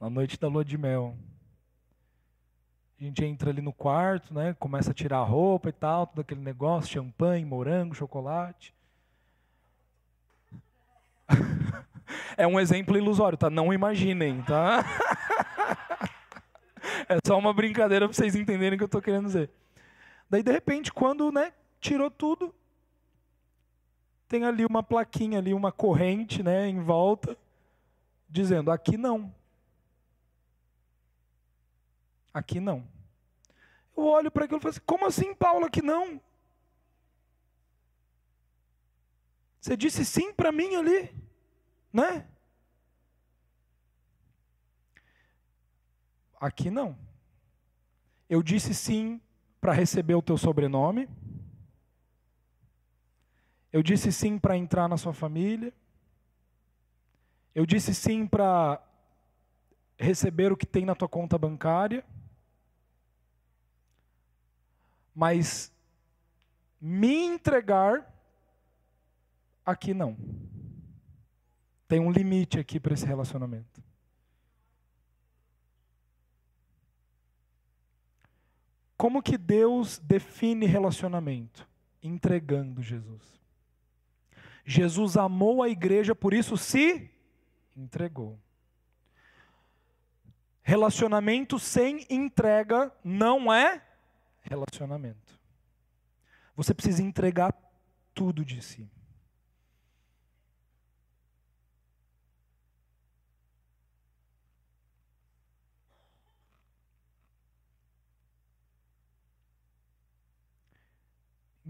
[0.00, 1.16] Na noite da lua de mel.
[2.98, 4.54] A gente entra ali no quarto, né?
[4.54, 8.74] Começa a tirar a roupa e tal, todo aquele negócio, champanhe, morango, chocolate.
[12.36, 13.50] É um exemplo ilusório, tá?
[13.50, 14.84] Não imaginem, tá?
[17.08, 19.50] é só uma brincadeira para vocês entenderem o que eu estou querendo dizer.
[20.28, 22.54] Daí, de repente, quando né, tirou tudo,
[24.28, 27.36] tem ali uma plaquinha, ali uma corrente né, em volta,
[28.28, 29.32] dizendo: aqui não.
[32.34, 32.84] Aqui não.
[33.96, 36.20] Eu olho para aquilo e falo assim: como assim, Paulo, aqui não?
[39.60, 41.12] Você disse sim para mim ali,
[41.96, 42.26] né?
[46.38, 46.96] Aqui não.
[48.28, 49.18] Eu disse sim
[49.60, 51.08] para receber o teu sobrenome.
[53.72, 55.72] Eu disse sim para entrar na sua família.
[57.54, 58.82] Eu disse sim para
[59.98, 62.04] receber o que tem na tua conta bancária.
[65.14, 65.72] Mas
[66.78, 68.14] me entregar,
[69.64, 70.14] aqui não.
[71.88, 73.82] Tem um limite aqui para esse relacionamento.
[78.96, 81.68] Como que Deus define relacionamento?
[82.02, 83.40] Entregando Jesus.
[84.64, 87.10] Jesus amou a igreja, por isso se
[87.76, 88.38] entregou.
[90.62, 93.80] Relacionamento sem entrega não é
[94.42, 95.38] relacionamento.
[96.56, 97.54] Você precisa entregar
[98.12, 98.90] tudo de si.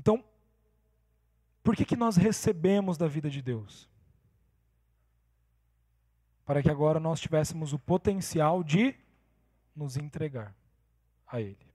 [0.06, 0.24] Então,
[1.66, 3.90] por que, que nós recebemos da vida de Deus?
[6.44, 8.94] Para que agora nós tivéssemos o potencial de
[9.74, 10.54] nos entregar
[11.26, 11.66] a Ele.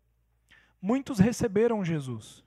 [0.82, 2.42] Muitos receberam Jesus,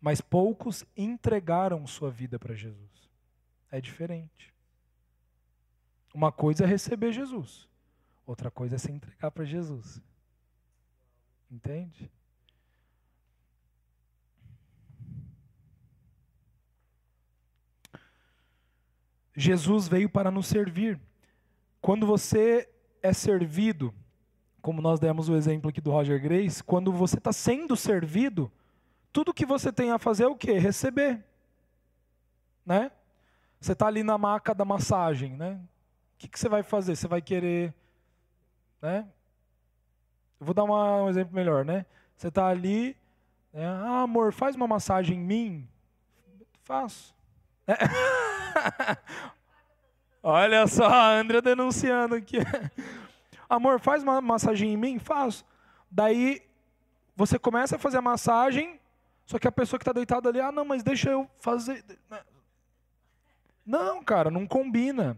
[0.00, 3.10] mas poucos entregaram sua vida para Jesus.
[3.70, 4.50] É diferente.
[6.14, 7.68] Uma coisa é receber Jesus,
[8.24, 10.00] outra coisa é se entregar para Jesus.
[11.50, 12.10] Entende?
[19.36, 20.98] Jesus veio para nos servir.
[21.82, 22.68] Quando você
[23.02, 23.94] é servido,
[24.62, 28.50] como nós demos o exemplo aqui do Roger Grace, quando você está sendo servido,
[29.12, 30.58] tudo que você tem a fazer é o quê?
[30.58, 31.22] Receber.
[32.64, 32.90] Né?
[33.60, 35.60] Você está ali na maca da massagem, né?
[36.14, 36.96] O que, que você vai fazer?
[36.96, 37.74] Você vai querer,
[38.80, 39.06] né?
[40.40, 41.86] Eu vou dar uma, um exemplo melhor, né?
[42.16, 42.96] Você está ali,
[43.52, 43.66] né?
[43.66, 45.68] ah, amor, faz uma massagem em mim.
[46.64, 47.14] Faço.
[47.66, 47.74] É.
[50.22, 52.38] Olha só, a Andrea denunciando aqui.
[53.48, 54.98] Amor, faz uma massagem em mim?
[54.98, 55.44] Faz.
[55.90, 56.42] Daí
[57.14, 58.80] você começa a fazer a massagem,
[59.24, 61.84] só que a pessoa que está deitada ali, ah, não, mas deixa eu fazer.
[63.64, 65.16] Não, cara, não combina.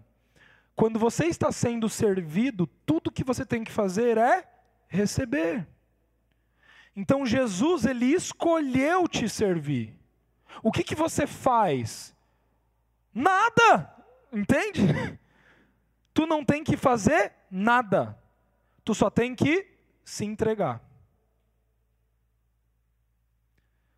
[0.77, 4.49] Quando você está sendo servido, tudo que você tem que fazer é
[4.87, 5.67] receber.
[6.95, 9.95] Então Jesus, ele escolheu te servir.
[10.63, 12.15] O que, que você faz?
[13.19, 13.93] Nada!
[14.33, 15.19] Entende?
[16.15, 18.17] Tu não tem que fazer nada.
[18.85, 19.67] Tu só tem que
[20.05, 20.81] se entregar.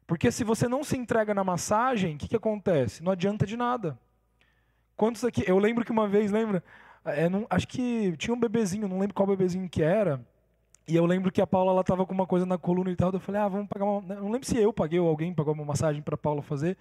[0.06, 3.02] Porque se você não se entrega na massagem, o que, que acontece?
[3.02, 3.98] Não adianta de nada.
[4.96, 5.44] Quantos aqui?
[5.46, 6.64] Eu lembro que uma vez, lembra?
[7.04, 10.24] É, não, acho que tinha um bebezinho, não lembro qual bebezinho que era.
[10.88, 13.12] E eu lembro que a Paula ela tava com uma coisa na coluna e tal.
[13.12, 14.14] Eu falei, ah, vamos pagar uma.
[14.14, 16.76] Não lembro se eu paguei ou alguém pagou uma massagem para Paula fazer.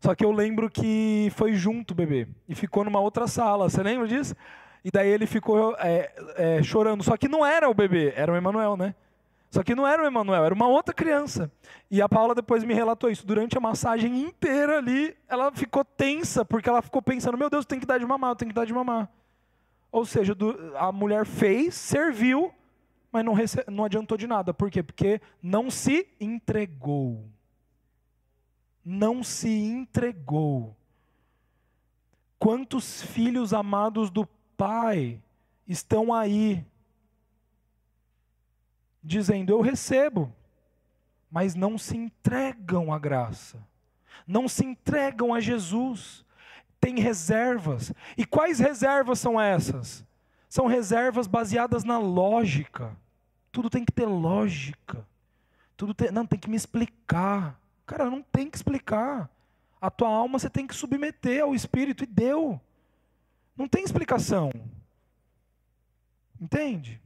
[0.00, 3.68] Só que eu lembro que foi junto bebê e ficou numa outra sala.
[3.68, 4.34] Você lembra disso?
[4.82, 7.04] E daí ele ficou é, é, chorando.
[7.04, 8.94] Só que não era o bebê, era o Emanuel, né?
[9.50, 11.52] Só que não era o Emanuel, era uma outra criança.
[11.90, 13.26] E a Paula depois me relatou isso.
[13.26, 17.78] Durante a massagem inteira ali, ela ficou tensa, porque ela ficou pensando: meu Deus, tem
[17.78, 19.10] que dar de mamar, tem que dar de mamar.
[19.92, 20.34] Ou seja,
[20.76, 22.54] a mulher fez, serviu,
[23.12, 23.34] mas não,
[23.68, 24.54] não adiantou de nada.
[24.54, 24.82] Por quê?
[24.82, 27.28] Porque não se entregou
[28.90, 30.76] não se entregou.
[32.40, 34.26] Quantos filhos amados do
[34.56, 35.22] Pai
[35.66, 36.66] estão aí,
[39.00, 40.34] dizendo: Eu recebo,
[41.30, 43.64] mas não se entregam à graça,
[44.26, 46.24] não se entregam a Jesus,
[46.80, 47.92] tem reservas.
[48.18, 50.04] E quais reservas são essas?
[50.48, 52.96] São reservas baseadas na lógica.
[53.52, 55.06] Tudo tem que ter lógica.
[55.76, 57.59] Tudo tem, não, tem que me explicar.
[57.90, 59.28] Cara, não tem que explicar.
[59.80, 62.60] A tua alma você tem que submeter ao Espírito e deu.
[63.56, 64.52] Não tem explicação.
[66.40, 67.02] Entende?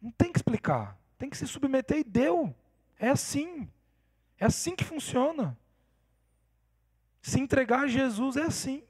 [0.00, 0.96] Não tem que explicar.
[1.18, 2.54] Tem que se submeter e deu.
[3.00, 3.68] É assim.
[4.38, 5.58] É assim que funciona.
[7.20, 8.84] Se entregar a Jesus é assim.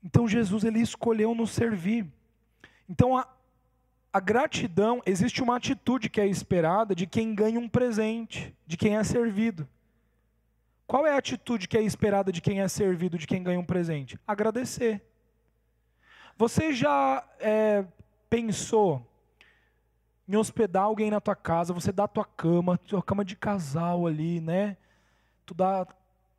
[0.00, 2.06] Então Jesus ele escolheu nos servir.
[2.88, 3.28] Então a,
[4.12, 8.96] a gratidão, existe uma atitude que é esperada de quem ganha um presente, de quem
[8.96, 9.68] é servido.
[10.86, 13.64] Qual é a atitude que é esperada de quem é servido, de quem ganha um
[13.64, 14.18] presente?
[14.26, 15.02] Agradecer.
[16.36, 17.84] Você já é,
[18.30, 19.06] pensou
[20.26, 24.06] em hospedar alguém na tua casa, você dá a tua cama, tua cama de casal
[24.06, 24.76] ali, né?
[25.44, 25.86] Tu dá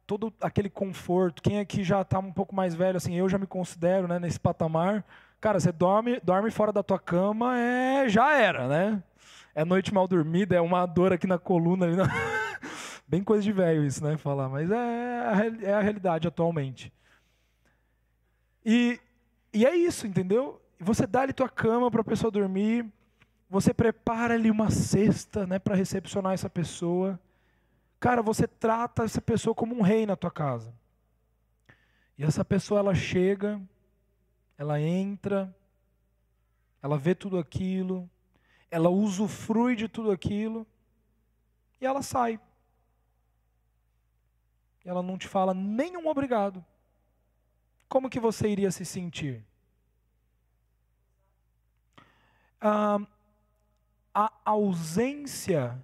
[0.08, 1.42] todo aquele conforto.
[1.42, 4.40] Quem aqui já está um pouco mais velho, assim, eu já me considero, né, nesse
[4.40, 5.06] patamar.
[5.42, 9.04] Cara, você dorme, dorme fora da tua cama, é, já era, né?
[9.56, 11.96] É noite mal dormida, é uma dor aqui na coluna ali.
[11.96, 12.08] Na...
[13.08, 14.18] Bem coisa de velho isso, né?
[14.18, 16.92] Falar, mas é, a, é a realidade atualmente.
[18.66, 19.00] E,
[19.54, 20.62] e é isso, entendeu?
[20.78, 22.86] Você dá ali tua cama para a pessoa dormir,
[23.50, 27.20] você prepara ali uma cesta, né, para recepcionar essa pessoa.
[28.00, 30.74] Cara, você trata essa pessoa como um rei na tua casa.
[32.18, 33.60] E essa pessoa ela chega,
[34.60, 35.52] ela entra,
[36.84, 38.08] ela vê tudo aquilo,
[38.70, 40.68] ela usufrui de tudo aquilo
[41.82, 42.40] e ela sai
[44.90, 46.66] ela não te fala nenhum obrigado,
[47.88, 49.46] como que você iria se sentir?
[52.62, 53.00] Ah,
[54.14, 55.80] a ausência,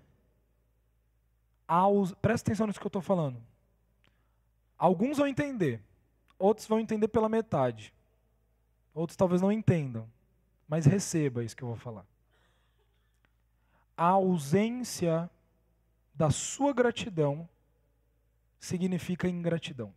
[1.68, 2.14] a aus...
[2.16, 3.42] presta atenção nisso que eu estou falando.
[4.78, 5.82] Alguns vão entender,
[6.38, 7.94] outros vão entender pela metade,
[8.96, 10.10] outros talvez não entendam,
[10.68, 12.06] mas receba isso que eu vou falar.
[13.96, 15.30] A ausência
[16.14, 17.48] da sua gratidão
[18.60, 19.94] significa ingratidão.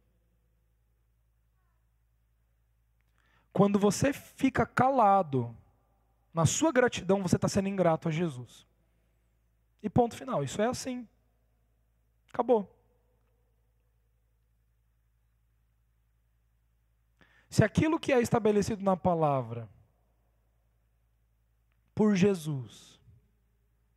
[3.52, 5.56] Quando você fica calado
[6.34, 8.66] na sua gratidão, você está sendo ingrato a Jesus.
[9.82, 10.44] E ponto final.
[10.44, 11.08] Isso é assim.
[12.32, 12.77] Acabou.
[17.48, 19.68] Se aquilo que é estabelecido na palavra
[21.94, 23.00] por Jesus,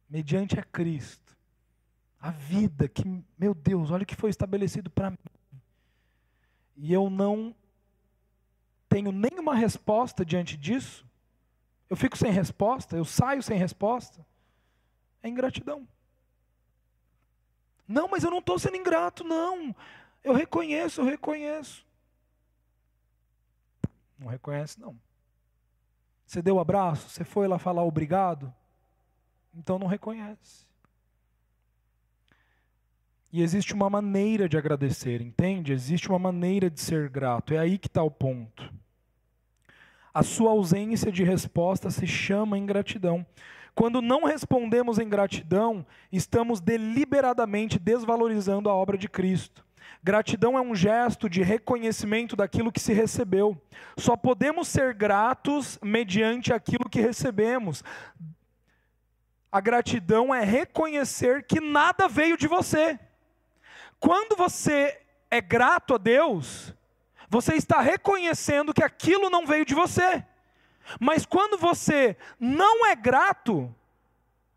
[0.09, 1.37] mediante a Cristo,
[2.19, 3.03] a vida que,
[3.37, 5.17] meu Deus, olha o que foi estabelecido para mim.
[6.77, 7.55] E eu não
[8.87, 11.05] tenho nenhuma resposta diante disso.
[11.89, 14.25] Eu fico sem resposta, eu saio sem resposta.
[15.23, 15.87] É ingratidão.
[17.87, 19.75] Não, mas eu não estou sendo ingrato, não.
[20.23, 21.85] Eu reconheço, eu reconheço.
[24.21, 24.95] Não reconhece, não.
[26.27, 28.53] Você deu um abraço, você foi lá falar obrigado,
[29.53, 30.67] então não reconhece.
[33.33, 35.73] E existe uma maneira de agradecer, entende?
[35.73, 37.53] Existe uma maneira de ser grato.
[37.53, 38.71] É aí que está o ponto.
[40.13, 43.25] A sua ausência de resposta se chama ingratidão.
[43.73, 49.65] Quando não respondemos em gratidão, estamos deliberadamente desvalorizando a obra de Cristo.
[50.03, 53.61] Gratidão é um gesto de reconhecimento daquilo que se recebeu.
[53.95, 57.83] Só podemos ser gratos mediante aquilo que recebemos.
[59.51, 62.99] A gratidão é reconhecer que nada veio de você.
[63.99, 66.73] Quando você é grato a Deus,
[67.29, 70.25] você está reconhecendo que aquilo não veio de você.
[70.99, 73.73] Mas quando você não é grato,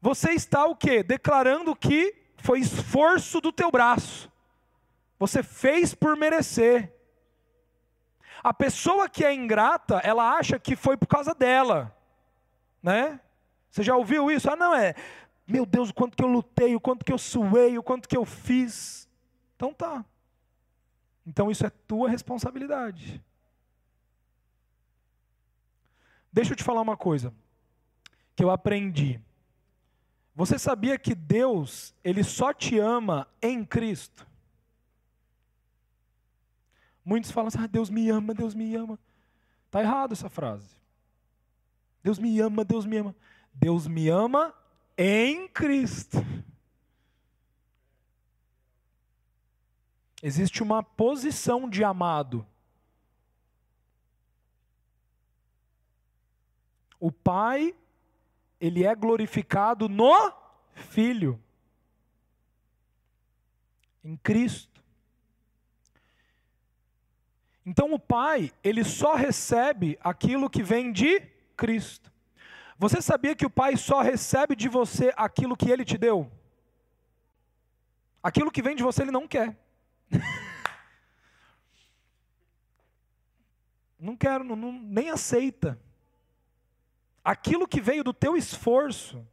[0.01, 1.03] você está o quê?
[1.03, 4.33] Declarando que foi esforço do teu braço.
[5.25, 6.93] Você fez por merecer.
[8.43, 11.97] A pessoa que é ingrata, ela acha que foi por causa dela,
[12.83, 13.19] né?
[13.71, 14.51] Você já ouviu isso?
[14.51, 14.95] Ah, não é.
[15.47, 18.19] Meu Deus, o quanto que eu lutei, o quanto que eu suei, o quanto que
[18.19, 19.09] eu fiz.
[19.57, 20.05] Então tá.
[21.27, 23.25] Então isso é tua responsabilidade.
[26.31, 27.33] Deixa eu te falar uma coisa
[28.37, 29.19] que eu aprendi.
[30.35, 34.34] Você sabia que Deus, ele só te ama em Cristo?
[37.05, 38.99] Muitos falam assim: ah, Deus me ama, Deus me ama.
[39.67, 40.75] Está errado essa frase.
[42.03, 43.15] Deus me ama, Deus me ama.
[43.53, 44.55] Deus me ama
[44.97, 46.19] em Cristo.
[50.23, 52.47] Existe uma posição de amado.
[56.99, 57.75] O Pai,
[58.59, 60.33] ele é glorificado no
[60.73, 61.39] Filho,
[64.03, 64.74] em Cristo.
[67.67, 71.21] Então o pai, ele só recebe aquilo que vem de
[71.57, 72.13] Cristo.
[72.79, 76.31] Você sabia que o pai só recebe de você aquilo que ele te deu?
[78.23, 79.57] Aquilo que vem de você ele não quer.
[83.99, 85.81] não quero, não, nem aceita.
[87.25, 89.27] Aquilo que veio do teu esforço,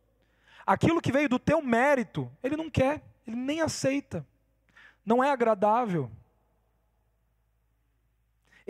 [0.65, 4.25] aquilo que veio do teu mérito, ele não quer, ele nem aceita.
[5.05, 6.09] Não é agradável.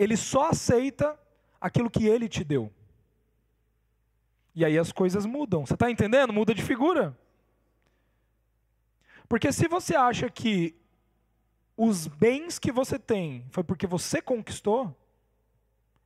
[0.02, 1.18] Ele só aceita
[1.60, 2.72] aquilo que ele te deu.
[4.54, 5.64] E aí as coisas mudam.
[5.64, 6.32] Você está entendendo?
[6.32, 7.16] Muda de figura.
[9.28, 10.74] Porque se você acha que
[11.76, 14.94] os bens que você tem foi porque você conquistou,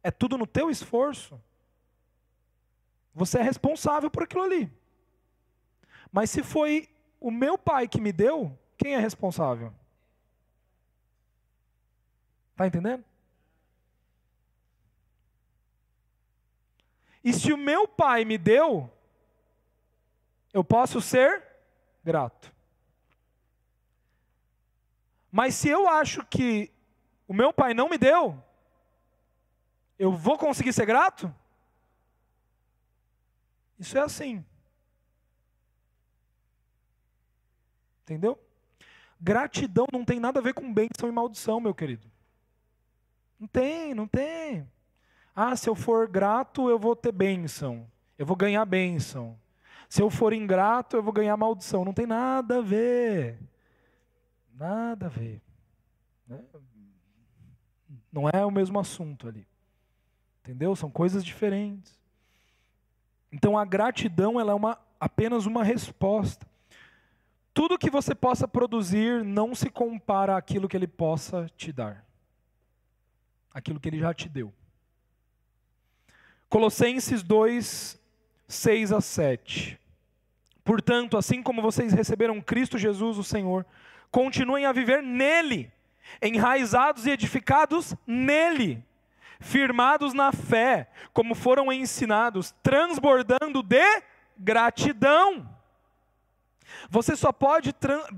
[0.03, 1.40] é tudo no teu esforço,
[3.14, 4.70] você é responsável por aquilo ali.
[6.12, 6.88] Mas se foi
[7.18, 9.72] o meu pai que me deu, quem é responsável?
[12.53, 13.05] Está entendendo?
[17.26, 18.88] E se o meu pai me deu,
[20.52, 21.44] eu posso ser
[22.04, 22.54] grato.
[25.32, 26.72] Mas se eu acho que
[27.26, 28.40] o meu pai não me deu,
[29.98, 31.34] eu vou conseguir ser grato?
[33.76, 34.46] Isso é assim.
[38.04, 38.40] Entendeu?
[39.20, 42.08] Gratidão não tem nada a ver com bênção e maldição, meu querido.
[43.36, 44.70] Não tem, não tem.
[45.39, 47.87] Ah, se eu for grato, eu vou ter bênção.
[48.16, 49.39] Eu vou ganhar bênção.
[49.87, 51.84] Se eu for ingrato, eu vou ganhar maldição.
[51.84, 53.39] Não tem nada a ver.
[54.55, 55.43] Nada a ver.
[56.26, 56.43] Né?
[58.11, 59.47] Não é o mesmo assunto ali.
[60.41, 60.74] Entendeu?
[60.74, 62.01] São coisas diferentes.
[63.30, 66.47] Então a gratidão ela é uma, apenas uma resposta.
[67.53, 72.07] Tudo que você possa produzir não se compara àquilo que ele possa te dar.
[73.53, 74.53] Aquilo que ele já te deu.
[76.49, 78.01] Colossenses 2,
[78.49, 79.78] 6 a 7.
[80.64, 83.64] Portanto, assim como vocês receberam Cristo Jesus, o Senhor,
[84.11, 85.72] continuem a viver nele,
[86.22, 88.84] enraizados e edificados nele,
[89.40, 94.03] firmados na fé, como foram ensinados, transbordando de
[94.38, 95.49] gratidão.
[96.90, 97.72] Você só pode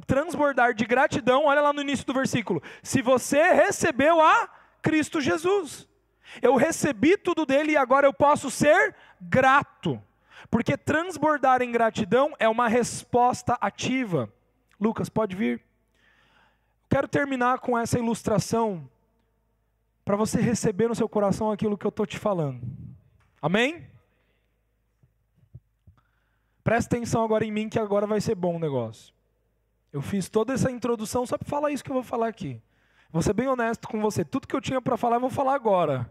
[0.07, 4.49] transbordar de gratidão, olha lá no início do versículo, se você recebeu a
[4.83, 5.89] Cristo Jesus.
[6.43, 10.01] Eu recebi tudo dele e agora eu posso ser grato.
[10.51, 14.33] Porque transbordar em gratidão é uma resposta ativa.
[14.81, 15.63] Lucas, pode vir.
[16.89, 18.89] Quero terminar com essa ilustração
[20.05, 22.63] para você receber no seu coração aquilo que eu estou te falando.
[23.43, 23.87] Amém?
[26.65, 29.13] Presta atenção agora em mim que agora vai ser bom o negócio.
[29.93, 32.61] Eu fiz toda essa introdução só para falar isso que eu vou falar aqui.
[33.11, 34.25] Vou ser bem honesto com você.
[34.25, 36.11] Tudo que eu tinha para falar, eu vou falar agora.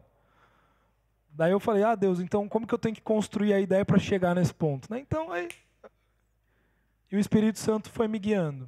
[1.38, 3.99] Daí eu falei, ah, Deus, então como que eu tenho que construir a ideia para
[3.99, 4.91] chegar nesse ponto?
[4.91, 4.99] Né?
[4.99, 5.47] Então, aí.
[7.11, 8.67] E o Espírito Santo foi me guiando.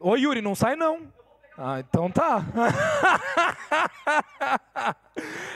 [0.00, 1.12] Ô Yuri, não sai não.
[1.56, 2.44] Ah, então tá.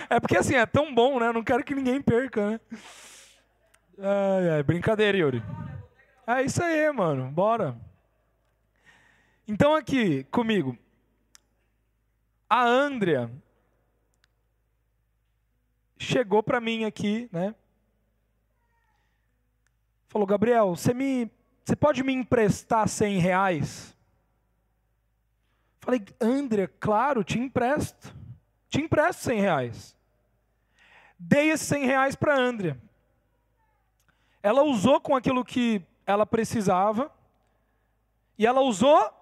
[0.09, 1.33] é porque assim, é tão bom, né?
[1.33, 2.61] Não quero que ninguém perca, né?
[3.99, 5.43] Ai, ai, brincadeira, Yuri.
[6.29, 7.29] É isso aí, mano.
[7.29, 7.77] Bora.
[9.49, 10.79] Então aqui, comigo.
[12.49, 13.29] A Andrea,
[15.99, 17.55] chegou para mim aqui, né?
[20.09, 21.31] Falou, Gabriel, você me,
[21.65, 23.97] você pode me emprestar 100 reais?
[25.81, 28.15] Falei, André, claro, te empresto.
[28.71, 29.97] Te empresto 100 reais.
[31.19, 32.81] Dei esses 100 reais para a Andrea.
[34.43, 37.13] Ela usou com aquilo que ela precisava.
[38.39, 39.13] E ela usou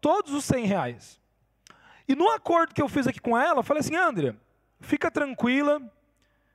[0.00, 1.20] todos os 100 reais.
[2.08, 4.36] E no acordo que eu fiz aqui com ela, falei assim, Andrea,
[4.80, 5.80] fica tranquila,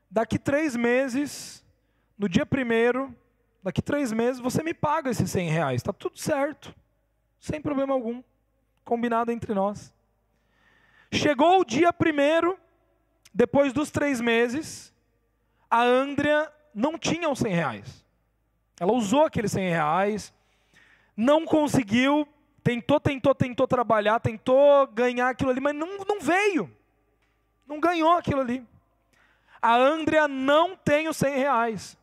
[0.09, 1.63] daqui três meses,
[2.17, 3.15] no dia primeiro,
[3.61, 6.73] daqui três meses, você me paga esses 100 reais, está tudo certo,
[7.39, 8.23] sem problema algum,
[8.83, 9.93] combinado entre nós.
[11.11, 12.57] Chegou o dia primeiro,
[13.33, 14.93] depois dos três meses,
[15.69, 18.05] a Andrea não tinha os 100 reais.
[18.79, 20.33] Ela usou aqueles 100 reais,
[21.15, 22.27] não conseguiu,
[22.63, 26.71] tentou, tentou, tentou trabalhar, tentou ganhar aquilo ali, mas não, não veio.
[27.67, 28.65] Não ganhou aquilo ali.
[29.61, 31.97] A Andrea não tem os 100 reais.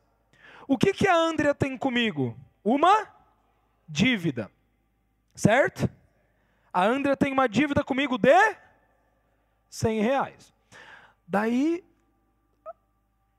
[0.69, 2.37] O que, que a Andrea tem comigo?
[2.65, 3.09] Uma
[3.89, 4.51] dívida.
[5.35, 5.89] Certo?
[6.73, 8.57] A Andrea tem uma dívida comigo de
[9.71, 10.55] 100 reais.
[11.27, 11.85] Daí,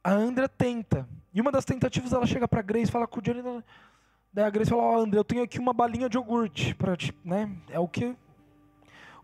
[0.04, 1.08] a Andrea tenta.
[1.34, 3.42] E uma das tentativas, ela chega para a Grace e fala com o Johnny.
[4.34, 6.74] Daí a Grace fala, ó, oh, André, eu tenho aqui uma balinha de iogurte.
[6.76, 6.94] Pra,
[7.24, 7.56] né?
[7.70, 8.16] É o que...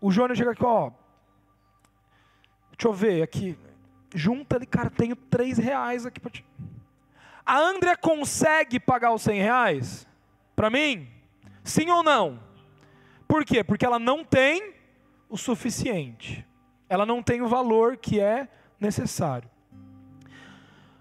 [0.00, 0.90] O Johnny chega aqui, ó.
[2.70, 3.58] Deixa eu ver aqui.
[4.14, 6.44] Junta ali, cara, tenho três reais aqui para ti.
[7.44, 10.06] A Andrea consegue pagar os 100 reais?
[10.54, 11.08] Para mim?
[11.64, 12.40] Sim ou não?
[13.26, 13.64] Por quê?
[13.64, 14.72] Porque ela não tem
[15.28, 16.46] o suficiente.
[16.88, 18.48] Ela não tem o valor que é
[18.78, 19.50] necessário.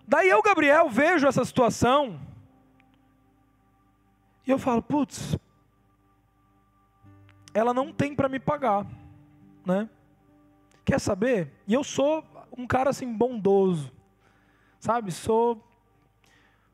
[0.07, 2.19] Daí eu, Gabriel, vejo essa situação
[4.45, 5.37] e eu falo, putz,
[7.53, 8.85] ela não tem para me pagar,
[9.65, 9.89] né?
[10.83, 11.53] Quer saber?
[11.65, 12.25] E eu sou
[12.57, 13.91] um cara assim bondoso,
[14.79, 15.11] sabe?
[15.11, 15.61] Sou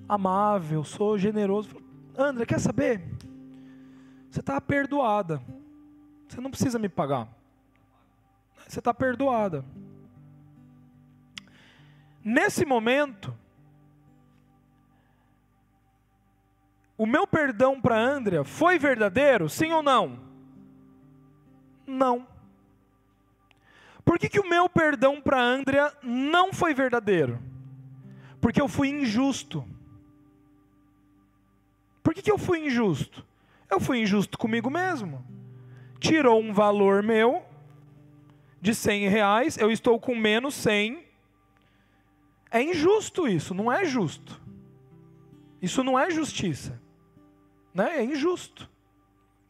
[0.08, 1.70] amável, sou generoso.
[2.18, 3.02] André, quer saber?
[4.30, 5.42] Você está perdoada.
[6.28, 7.28] Você não precisa me pagar.
[8.68, 9.66] Você está perdoada.
[12.24, 13.34] Nesse momento,
[16.98, 20.20] o meu perdão para Andrea foi verdadeiro, sim ou não?
[21.88, 22.28] Não.
[24.10, 27.40] Por que, que o meu perdão para Andrea não foi verdadeiro?
[28.42, 29.64] Porque eu fui injusto.
[32.02, 33.24] Por que, que eu fui injusto?
[33.70, 35.24] Eu fui injusto comigo mesmo.
[36.00, 37.46] Tirou um valor meu
[38.60, 41.06] de 100 reais, eu estou com menos 100.
[42.50, 44.42] É injusto isso, não é justo.
[45.62, 46.82] Isso não é justiça.
[47.72, 48.00] Né?
[48.00, 48.68] É injusto.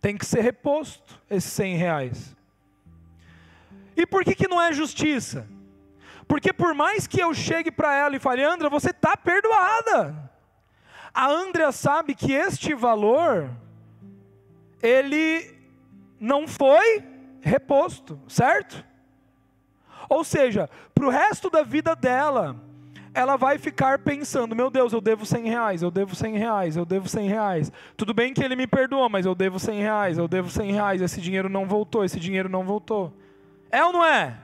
[0.02, 2.39] Tem que ser reposto esses 100 reais.
[4.00, 5.46] E por que, que não é justiça?
[6.26, 10.32] Porque por mais que eu chegue para ela e fale, Andra, você está perdoada.
[11.14, 13.50] A Andrea sabe que este valor,
[14.82, 15.54] ele
[16.18, 17.04] não foi
[17.42, 18.86] reposto, certo?
[20.08, 22.56] Ou seja, para o resto da vida dela,
[23.14, 26.86] ela vai ficar pensando: meu Deus, eu devo 100 reais, eu devo 100 reais, eu
[26.86, 27.72] devo 100 reais.
[27.98, 31.02] Tudo bem que ele me perdoa, mas eu devo 100 reais, eu devo 100 reais.
[31.02, 33.14] Esse dinheiro não voltou, esse dinheiro não voltou.
[33.72, 34.40] É ou não é?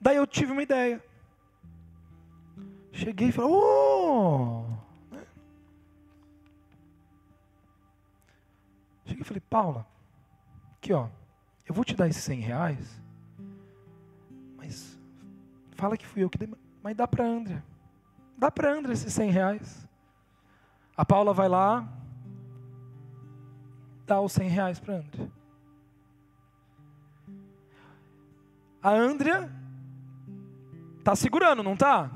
[0.00, 1.02] Daí eu tive uma ideia.
[2.92, 4.64] Cheguei e falei: oh!
[9.04, 9.86] Cheguei e falei: Paula,
[10.76, 11.08] aqui ó,
[11.66, 13.02] eu vou te dar esses 100 reais,
[14.56, 14.98] mas
[15.72, 16.48] fala que fui eu que dei.
[16.82, 17.62] Mas dá para André.
[18.38, 19.88] Dá para André esses 100 reais.
[20.96, 21.86] A Paula vai lá,
[24.06, 25.28] dá os 100 reais para André.
[28.86, 29.50] A Andrea
[31.02, 32.08] tá segurando, não tá?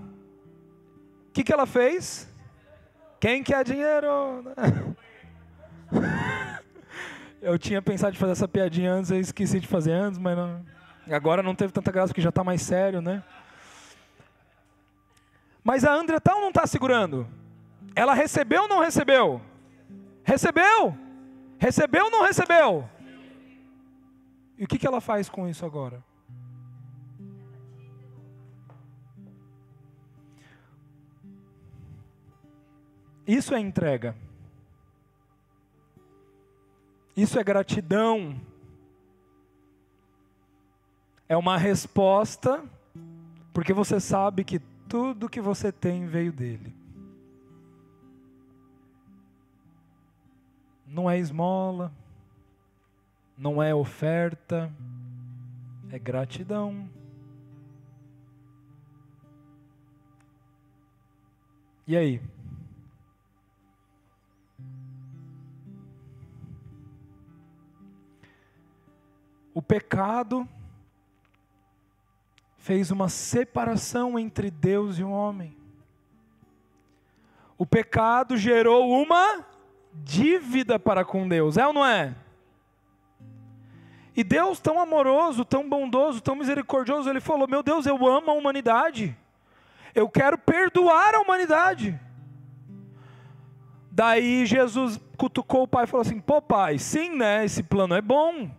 [1.29, 2.33] O que, que ela fez?
[3.19, 4.45] Quem quer dinheiro?
[7.43, 10.65] Eu tinha pensado em fazer essa piadinha antes, eu esqueci de fazer antes, mas não...
[11.11, 13.25] agora não teve tanta graça porque já está mais sério, né?
[15.65, 17.27] Mas a Andrea tá ou não está segurando?
[17.97, 19.41] Ela recebeu ou não recebeu?
[20.23, 20.97] Recebeu?
[21.59, 22.89] Recebeu ou não recebeu?
[24.57, 26.09] E o que, que ela faz com isso agora?
[33.31, 34.17] Isso é entrega.
[37.17, 38.41] Isso é gratidão.
[41.29, 42.61] É uma resposta,
[43.53, 44.59] porque você sabe que
[44.89, 46.75] tudo que você tem veio dele.
[50.85, 51.93] Não é esmola,
[53.39, 54.73] não é oferta,
[55.89, 56.91] é gratidão.
[61.87, 62.21] E aí?
[69.71, 70.49] Pecado
[72.59, 75.57] fez uma separação entre Deus e o homem.
[77.57, 79.47] O pecado gerou uma
[79.95, 82.17] dívida para com Deus, é ou não é?
[84.17, 88.35] E Deus, tão amoroso, tão bondoso, tão misericordioso, Ele falou: Meu Deus, eu amo a
[88.35, 89.17] humanidade,
[89.95, 91.99] eu quero perdoar a humanidade.
[93.93, 97.45] Daí Jesus cutucou o pai e falou assim: Pô, pai, sim, né?
[97.45, 98.59] Esse plano é bom.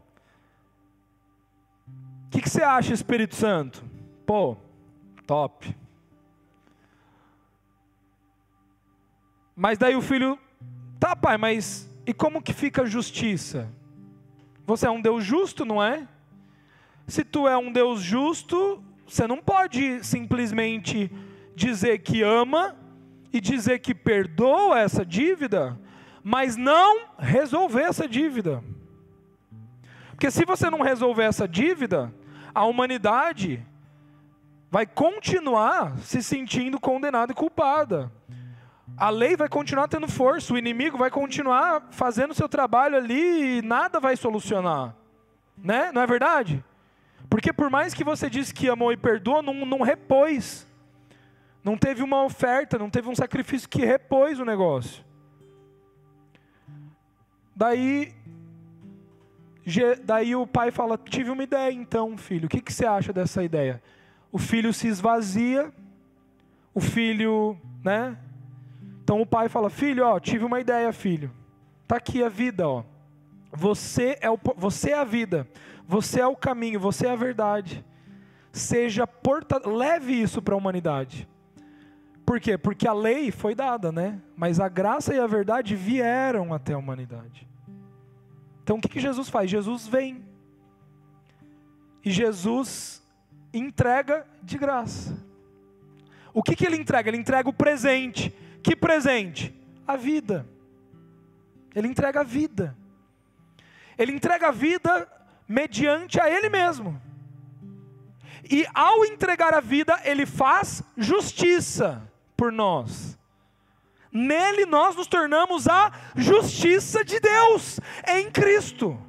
[2.32, 3.84] O que, que você acha, Espírito Santo?
[4.26, 4.56] Pô,
[5.28, 5.76] top.
[9.54, 10.40] Mas daí o filho,
[10.98, 13.68] tá pai, mas e como que fica a justiça?
[14.66, 16.08] Você é um Deus justo, não é?
[17.06, 21.12] Se tu é um Deus justo, você não pode simplesmente
[21.54, 22.78] dizer que ama
[23.34, 25.78] e dizer que perdoa essa dívida,
[26.24, 28.64] mas não resolver essa dívida.
[30.12, 32.14] Porque se você não resolver essa dívida,
[32.54, 33.66] a humanidade
[34.70, 38.12] vai continuar se sentindo condenada e culpada.
[38.98, 43.62] A lei vai continuar tendo força, o inimigo vai continuar fazendo seu trabalho ali e
[43.62, 44.96] nada vai solucionar.
[45.58, 45.92] Né?
[45.92, 46.64] Não é verdade?
[47.30, 50.68] Porque por mais que você disse que amou e perdoou, não, não repôs.
[51.64, 55.04] Não teve uma oferta, não teve um sacrifício que repôs o negócio.
[57.56, 58.14] Daí,
[60.04, 62.46] daí o pai fala: Tive uma ideia então, filho.
[62.46, 63.82] O que, que você acha dessa ideia?
[64.32, 65.72] O filho se esvazia,
[66.74, 68.18] o filho, né?
[69.04, 71.32] Então o pai fala: Filho, ó, tive uma ideia, filho.
[71.88, 72.84] Tá aqui a vida, ó.
[73.52, 75.48] Você é, o, você é a vida,
[75.88, 77.84] você é o caminho, você é a verdade.
[78.52, 81.28] Seja porta, leve isso para a humanidade.
[82.26, 82.58] Por quê?
[82.58, 84.22] Porque a lei foi dada, né?
[84.36, 87.48] Mas a graça e a verdade vieram até a humanidade.
[88.72, 89.52] Então o que, que Jesus faz?
[89.52, 90.24] Jesus vem.
[92.06, 93.04] E Jesus
[93.54, 95.14] entrega de graça.
[96.34, 97.10] O que, que ele entrega?
[97.10, 98.34] Ele entrega o presente.
[98.64, 99.54] Que presente?
[99.86, 100.48] A vida.
[101.76, 102.74] Ele entrega a vida.
[103.98, 105.06] Ele entrega a vida
[105.46, 106.98] mediante a Ele mesmo.
[108.50, 113.20] E ao entregar a vida, Ele faz justiça por nós.
[114.12, 119.00] Nele nós nos tornamos a justiça de Deus em Cristo.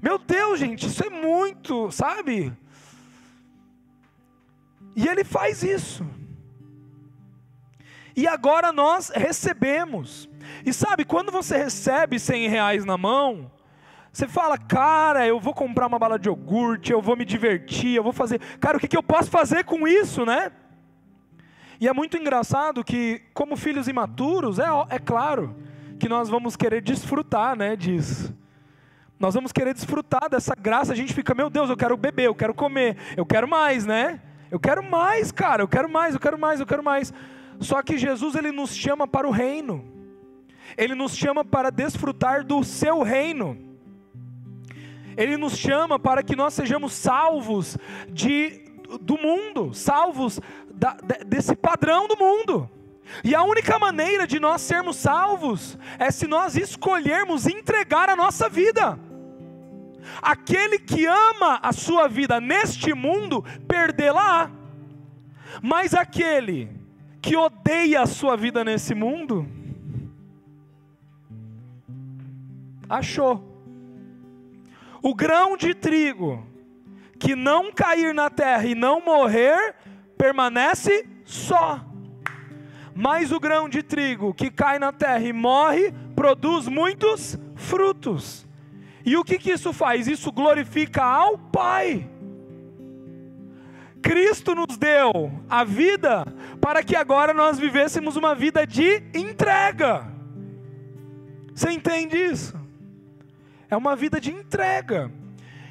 [0.00, 2.52] Meu Deus, gente, isso é muito, sabe?
[4.94, 6.06] E Ele faz isso.
[8.16, 10.28] E agora nós recebemos.
[10.64, 13.50] E sabe, quando você recebe 100 reais na mão,
[14.12, 18.02] você fala, cara, eu vou comprar uma bala de iogurte, eu vou me divertir, eu
[18.04, 18.38] vou fazer.
[18.60, 20.52] Cara, o que, que eu posso fazer com isso, né?
[21.80, 25.56] E é muito engraçado que, como filhos imaturos, é, é claro
[25.98, 28.34] que nós vamos querer desfrutar né, disso.
[29.18, 30.92] Nós vamos querer desfrutar dessa graça.
[30.92, 34.20] A gente fica, meu Deus, eu quero beber, eu quero comer, eu quero mais, né?
[34.50, 37.12] Eu quero mais, cara, eu quero mais, eu quero mais, eu quero mais.
[37.60, 39.84] Só que Jesus, ele nos chama para o reino.
[40.76, 43.56] Ele nos chama para desfrutar do seu reino.
[45.16, 48.64] Ele nos chama para que nós sejamos salvos de,
[49.00, 50.40] do mundo, salvos
[50.74, 50.96] da,
[51.26, 52.70] desse padrão do mundo.
[53.22, 58.48] E a única maneira de nós sermos salvos é se nós escolhermos entregar a nossa
[58.48, 58.98] vida.
[60.20, 64.50] Aquele que ama a sua vida neste mundo, perdê-la.
[65.62, 66.70] Mas aquele
[67.20, 69.48] que odeia a sua vida nesse mundo,
[72.88, 73.52] achou.
[75.02, 76.46] O grão de trigo
[77.18, 79.74] que não cair na terra e não morrer,
[80.16, 81.84] permanece só.
[82.94, 88.46] Mas o grão de trigo que cai na terra e morre, produz muitos frutos.
[89.04, 90.06] E o que, que isso faz?
[90.06, 92.08] Isso glorifica ao Pai.
[94.00, 96.24] Cristo nos deu a vida
[96.60, 100.06] para que agora nós vivêssemos uma vida de entrega.
[101.54, 102.64] Você entende isso?
[103.74, 105.10] é uma vida de entrega.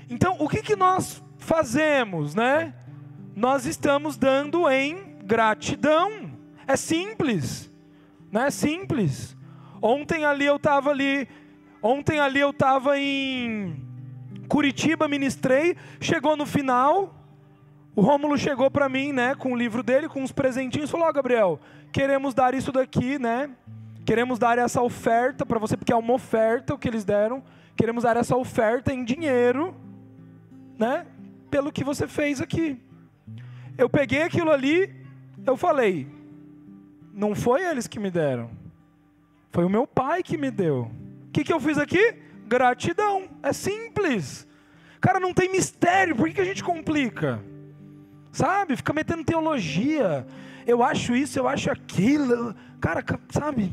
[0.10, 2.74] Então, o que, que nós fazemos, né?
[3.36, 6.31] Nós estamos dando em gratidão.
[6.67, 7.71] É simples,
[8.31, 8.47] né?
[8.47, 9.36] É simples.
[9.81, 11.27] Ontem ali eu estava ali,
[11.81, 13.75] ontem ali eu estava em
[14.47, 17.13] Curitiba, ministrei, chegou no final,
[17.95, 21.09] o Rômulo chegou para mim, né, com o livro dele, com uns presentinhos, falou: "Ó,
[21.09, 21.59] oh, Gabriel,
[21.91, 23.49] queremos dar isso daqui, né?
[24.05, 27.43] Queremos dar essa oferta para você, porque é uma oferta o que eles deram
[27.75, 29.75] queremos dar essa oferta em dinheiro,
[30.77, 31.05] né?
[31.49, 32.79] Pelo que você fez aqui.
[33.78, 34.93] Eu peguei aquilo ali,
[35.45, 36.07] eu falei,
[37.13, 38.49] não foi eles que me deram,
[39.51, 40.91] foi o meu pai que me deu.
[41.28, 42.15] O que, que eu fiz aqui?
[42.47, 43.30] Gratidão.
[43.41, 44.47] É simples.
[44.99, 47.43] Cara, não tem mistério, por que, que a gente complica?
[48.32, 48.76] Sabe?
[48.76, 50.26] Fica metendo teologia.
[50.65, 52.55] Eu acho isso, eu acho aquilo.
[52.80, 53.71] Cara, sabe?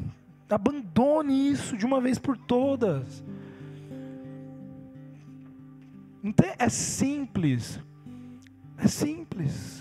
[0.48, 3.24] Abandone isso de uma vez por todas.
[6.22, 7.80] Então é simples.
[8.76, 9.79] É simples.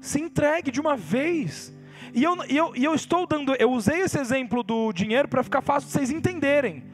[0.00, 1.74] Se entregue de uma vez.
[2.14, 5.86] E eu, eu, eu estou dando, eu usei esse exemplo do dinheiro para ficar fácil
[5.88, 6.84] de vocês entenderem.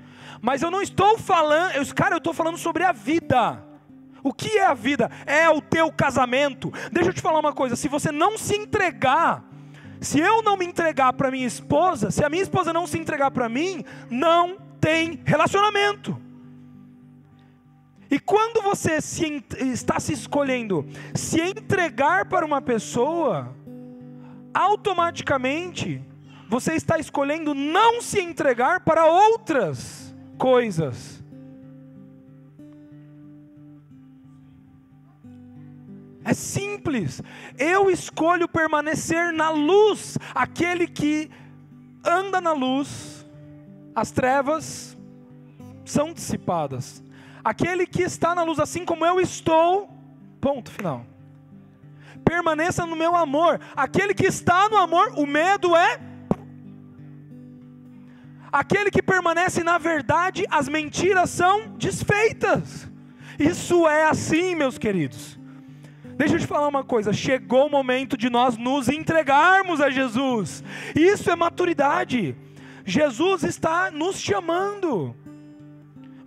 [0.43, 3.65] Mas eu não estou falando, eu, cara, eu estou falando sobre a vida.
[4.23, 5.11] O que é a vida?
[5.25, 6.73] É o teu casamento.
[6.91, 9.45] Deixa eu te falar uma coisa: se você não se entregar,
[10.01, 13.31] se eu não me entregar para minha esposa, se a minha esposa não se entregar
[13.31, 16.21] para mim, não tem relacionamento.
[18.11, 23.55] E quando você se, está se escolhendo se entregar para uma pessoa,
[24.55, 26.03] automaticamente
[26.49, 31.25] você está escolhendo não se entregar para outras coisas.
[36.25, 37.23] É simples.
[37.59, 40.19] Eu escolho permanecer na luz.
[40.35, 41.31] Aquele que
[42.05, 43.25] anda na luz,
[43.95, 44.97] as trevas
[45.85, 47.03] são dissipadas.
[47.47, 49.89] Aquele que está na luz, assim como eu estou,
[50.41, 51.07] ponto final.
[52.25, 53.61] Permaneça no meu amor.
[53.77, 56.01] Aquele que está no amor, o medo é.
[58.51, 62.91] Aquele que permanece na verdade, as mentiras são desfeitas.
[63.39, 65.39] Isso é assim, meus queridos.
[66.17, 70.65] Deixa eu te falar uma coisa: chegou o momento de nós nos entregarmos a Jesus.
[70.97, 72.35] Isso é maturidade.
[72.85, 75.15] Jesus está nos chamando.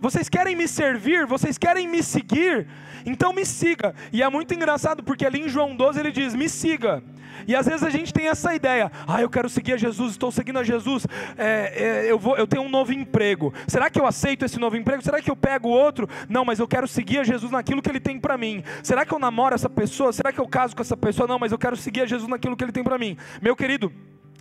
[0.00, 1.26] Vocês querem me servir?
[1.26, 2.66] Vocês querem me seguir?
[3.04, 3.94] Então me siga.
[4.12, 7.02] E é muito engraçado porque ali em João 12 ele diz: Me siga.
[7.46, 10.30] E às vezes a gente tem essa ideia: ah, eu quero seguir a Jesus, estou
[10.30, 13.52] seguindo a Jesus, é, é, eu, vou, eu tenho um novo emprego.
[13.66, 15.02] Será que eu aceito esse novo emprego?
[15.02, 16.08] Será que eu pego outro?
[16.28, 18.62] Não, mas eu quero seguir a Jesus naquilo que Ele tem para mim.
[18.82, 20.12] Será que eu namoro essa pessoa?
[20.12, 21.28] Será que eu caso com essa pessoa?
[21.28, 23.16] Não, mas eu quero seguir a Jesus naquilo que Ele tem para mim.
[23.40, 23.92] Meu querido,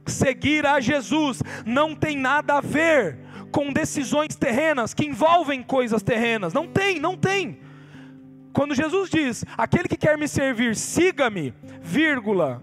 [0.05, 3.17] seguir a Jesus não tem nada a ver
[3.51, 6.53] com decisões terrenas que envolvem coisas terrenas.
[6.53, 7.59] Não tem, não tem.
[8.53, 12.61] Quando Jesus diz: "Aquele que quer me servir, siga-me", vírgula,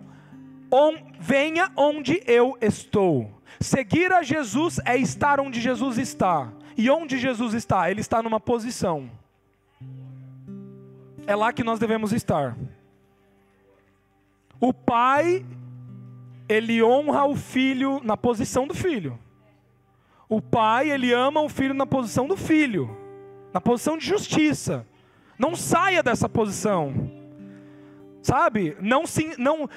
[0.70, 3.30] on, venha onde eu estou.
[3.60, 6.52] Seguir a Jesus é estar onde Jesus está.
[6.76, 7.90] E onde Jesus está?
[7.90, 9.10] Ele está numa posição.
[11.26, 12.56] É lá que nós devemos estar.
[14.60, 15.44] O pai,
[16.48, 19.18] ele honra o filho na posição do filho.
[20.28, 22.96] O pai, ele ama o filho na posição do filho,
[23.52, 24.86] na posição de justiça.
[25.38, 27.10] Não saia dessa posição.
[28.22, 28.76] Sabe?
[28.80, 29.68] Não se não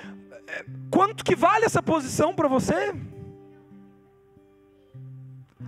[0.48, 2.96] é, quanto que vale essa posição para você?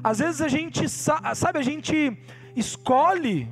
[0.04, 2.18] Às vezes a gente sabe, a gente
[2.56, 3.48] escolhe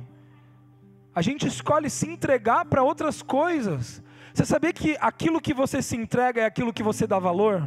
[1.14, 4.02] a gente escolhe se entregar para outras coisas.
[4.32, 7.62] Você sabia que aquilo que você se entrega é aquilo que você dá valor?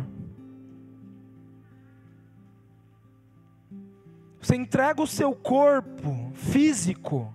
[4.43, 7.33] Você entrega o seu corpo físico,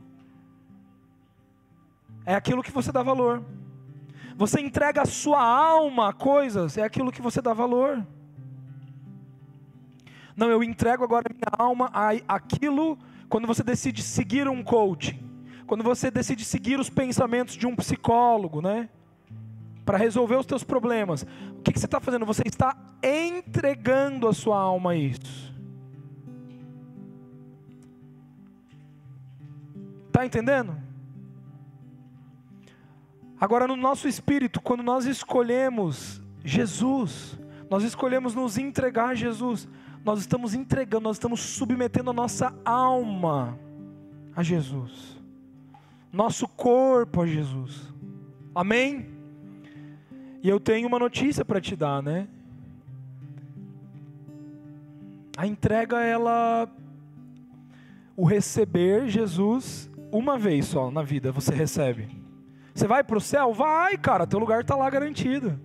[2.27, 3.43] é aquilo que você dá valor.
[4.37, 8.07] Você entrega a sua alma a coisas, é aquilo que você dá valor.
[10.37, 15.19] Não, eu entrego agora a minha alma a aquilo quando você decide seguir um coaching,
[15.67, 18.91] quando você decide seguir os pensamentos de um psicólogo, né?
[19.83, 21.23] Para resolver os teus problemas.
[21.59, 22.27] O que, que você está fazendo?
[22.27, 25.48] Você está entregando a sua alma a isso.
[30.19, 30.77] Está entendendo?
[33.41, 37.39] Agora, no nosso espírito, quando nós escolhemos Jesus,
[37.71, 39.69] nós escolhemos nos entregar a Jesus,
[40.05, 43.57] nós estamos entregando, nós estamos submetendo a nossa alma
[44.35, 45.17] a Jesus,
[46.13, 47.95] nosso corpo a Jesus,
[48.53, 49.09] amém?
[50.43, 52.27] E eu tenho uma notícia para te dar, né?
[55.37, 56.69] A entrega, ela,
[58.17, 62.09] o receber Jesus, uma vez só na vida você recebe.
[62.75, 63.53] Você vai para o céu?
[63.53, 65.59] Vai, cara, teu lugar está lá garantido.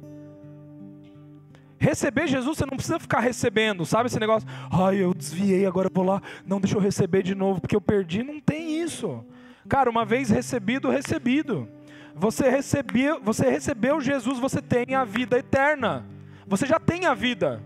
[1.77, 4.47] Receber Jesus, você não precisa ficar recebendo, sabe esse negócio?
[4.71, 8.23] Ai, eu desviei, agora vou lá, não deixa eu receber de novo, porque eu perdi.
[8.23, 9.23] Não tem isso.
[9.67, 11.67] Cara, uma vez recebido, recebido.
[12.15, 16.05] Você recebeu, você recebeu Jesus, você tem a vida eterna.
[16.47, 17.61] Você já tem a vida.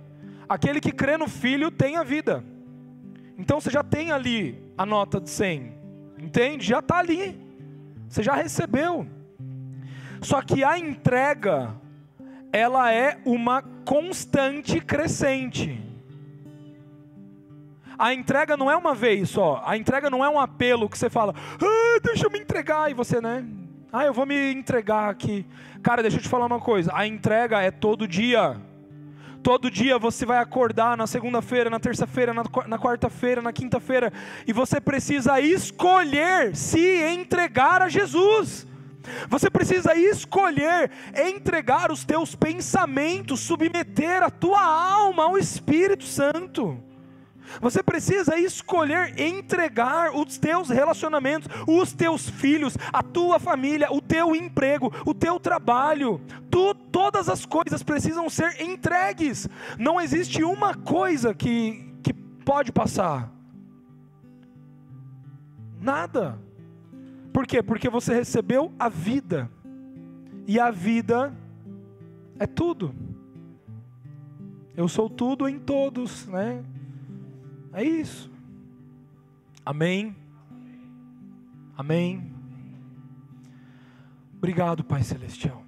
[0.49, 2.43] Aquele que crê no Filho tem a vida.
[3.37, 5.76] Então você já tem ali a nota de 100.
[6.27, 6.67] Entende?
[6.67, 7.39] Já está ali.
[8.09, 9.07] Você já recebeu.
[10.21, 11.73] Só que a entrega,
[12.51, 15.81] ela é uma constante crescente.
[17.97, 19.63] A entrega não é uma vez só.
[19.65, 22.93] A entrega não é um apelo que você fala, ah, deixa eu me entregar, e
[22.93, 23.45] você, né?
[23.91, 25.45] Ah, eu vou me entregar aqui.
[25.81, 28.61] Cara, deixa eu te falar uma coisa: a entrega é todo dia.
[29.43, 34.11] Todo dia você vai acordar na segunda-feira, na terça-feira, na, quarta-feira, na quinta-feira,
[34.45, 38.67] e você precisa escolher se entregar a Jesus.
[39.29, 46.86] Você precisa escolher entregar os teus pensamentos, submeter a tua alma ao Espírito Santo.
[47.61, 54.35] Você precisa escolher entregar os teus relacionamentos, os teus filhos, a tua família, o teu
[54.35, 56.21] emprego, o teu trabalho.
[56.49, 59.47] Tu, todas as coisas precisam ser entregues.
[59.77, 63.31] Não existe uma coisa que, que pode passar.
[65.79, 66.39] Nada.
[67.31, 67.61] Por quê?
[67.61, 69.49] Porque você recebeu a vida.
[70.47, 71.33] E a vida
[72.39, 72.93] é tudo.
[74.75, 76.63] Eu sou tudo em todos, né?
[77.77, 78.31] É isso.
[79.65, 80.15] Amém.
[81.77, 82.33] Amém.
[84.35, 85.63] Obrigado, Pai Celestial.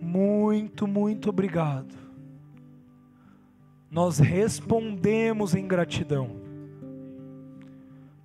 [0.00, 1.94] Muito, muito obrigado.
[3.90, 6.40] Nós respondemos em gratidão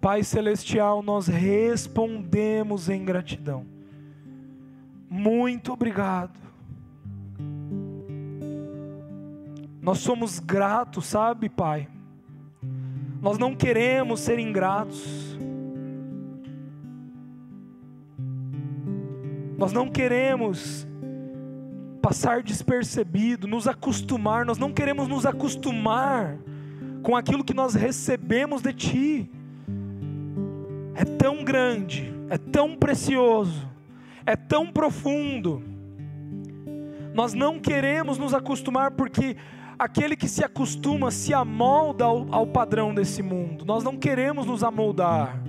[0.05, 3.65] Pai Celestial, nós respondemos em gratidão.
[5.09, 6.44] Muito obrigado.
[9.85, 11.87] Nós somos gratos, sabe, Pai?
[13.21, 15.37] Nós não queremos ser ingratos.
[19.55, 20.87] Nós não queremos
[22.01, 26.35] passar despercebido, nos acostumar, nós não queremos nos acostumar
[27.03, 29.31] com aquilo que nós recebemos de Ti.
[30.95, 33.69] É tão grande, é tão precioso,
[34.25, 35.61] é tão profundo.
[37.13, 39.37] Nós não queremos nos acostumar porque
[39.77, 43.65] aquele que se acostuma se amolda ao, ao padrão desse mundo.
[43.65, 45.41] Nós não queremos nos amoldar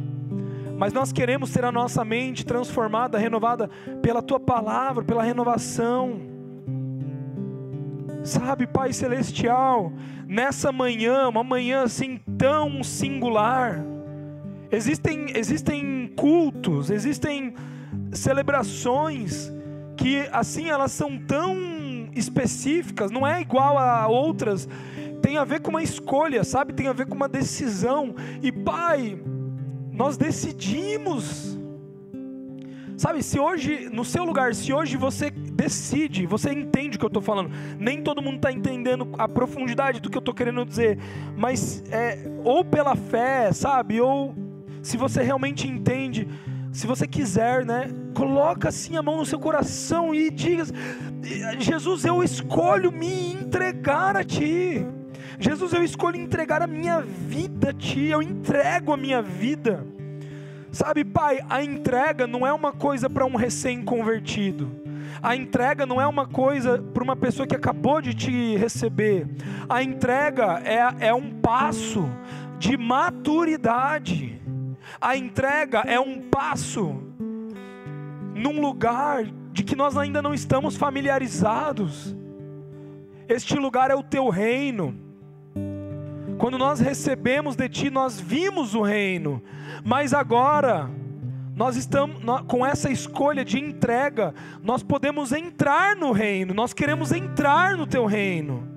[0.79, 3.68] mas nós queremos ter a nossa mente transformada, renovada
[4.03, 6.20] pela tua palavra, pela renovação.
[8.22, 9.93] Sabe, Pai Celestial,
[10.27, 13.83] nessa manhã, uma manhã assim tão singular,
[14.70, 17.55] existem, existem cultos, existem
[18.12, 19.51] celebrações
[19.97, 21.57] que assim elas são tão
[22.17, 24.69] específicas, não é igual a outras,
[25.23, 26.73] tem a ver com uma escolha, sabe?
[26.73, 28.14] Tem a ver com uma decisão.
[28.43, 29.19] E Pai,
[29.93, 31.59] nós decidimos.
[32.97, 37.09] Sabe, se hoje, no seu lugar, se hoje você decide, você entende o que eu
[37.09, 40.99] estou falando, nem todo mundo está entendendo a profundidade do que eu estou querendo dizer,
[41.37, 44.35] mas é, ou pela fé, sabe, ou
[44.83, 46.27] se você realmente entende,
[46.77, 50.64] se você quiser, né, coloca assim a mão no seu coração e diga:
[51.59, 54.87] Jesus, eu escolho me entregar a Ti.
[55.39, 59.87] Jesus, eu escolho entregar a minha vida a Ti, eu entrego a minha vida.
[60.70, 64.70] Sabe, pai, a entrega não é uma coisa para um recém-convertido.
[65.22, 69.27] A entrega não é uma coisa para uma pessoa que acabou de te receber.
[69.66, 72.07] A entrega é, é um passo
[72.59, 74.45] de maturidade.
[75.01, 77.03] A entrega é um passo
[78.34, 82.14] num lugar de que nós ainda não estamos familiarizados.
[83.28, 84.95] Este lugar é o teu reino.
[86.39, 89.43] Quando nós recebemos de Ti, nós vimos o reino,
[89.82, 90.91] mas agora,
[91.55, 97.76] nós estamos com essa escolha de entrega, nós podemos entrar no reino, nós queremos entrar
[97.78, 98.68] no Teu reino,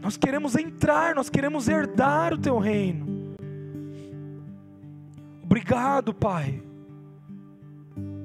[0.00, 3.17] nós queremos entrar, nós queremos herdar o Teu reino.
[5.48, 6.62] Obrigado, Pai,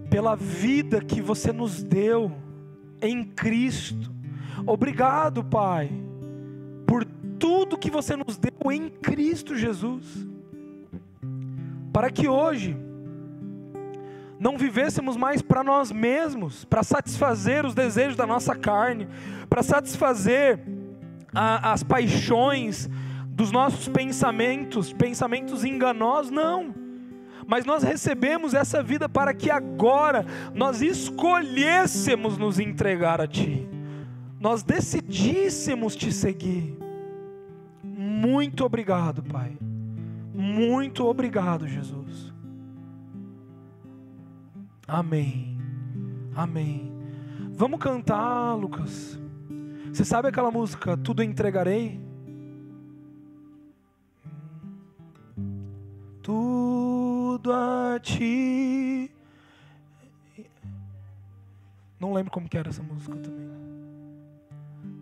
[0.09, 2.32] pela vida que você nos deu
[3.01, 4.11] em Cristo.
[4.65, 5.89] Obrigado, Pai
[7.43, 10.26] tudo que você nos deu em Cristo Jesus,
[11.91, 12.74] para que hoje
[14.39, 19.09] não vivêssemos mais para nós mesmos, para satisfazer os desejos da nossa carne,
[19.49, 20.57] para satisfazer
[21.36, 22.89] a, as paixões
[23.28, 26.74] dos nossos pensamentos, pensamentos enganosos, não.
[27.54, 30.26] Mas nós recebemos essa vida para que agora
[30.56, 33.70] nós escolhêssemos nos entregar a Ti,
[34.39, 36.76] nós decidíssemos te seguir.
[37.84, 39.56] Muito obrigado, Pai.
[40.34, 42.34] Muito obrigado, Jesus.
[44.88, 45.56] Amém.
[46.36, 46.91] Amém.
[47.51, 49.20] Vamos cantar, Lucas.
[49.91, 52.01] Você sabe aquela música Tudo entregarei?
[56.24, 57.03] Tudo
[57.52, 59.10] a ti.
[62.00, 63.50] Não lembro como que era essa música também.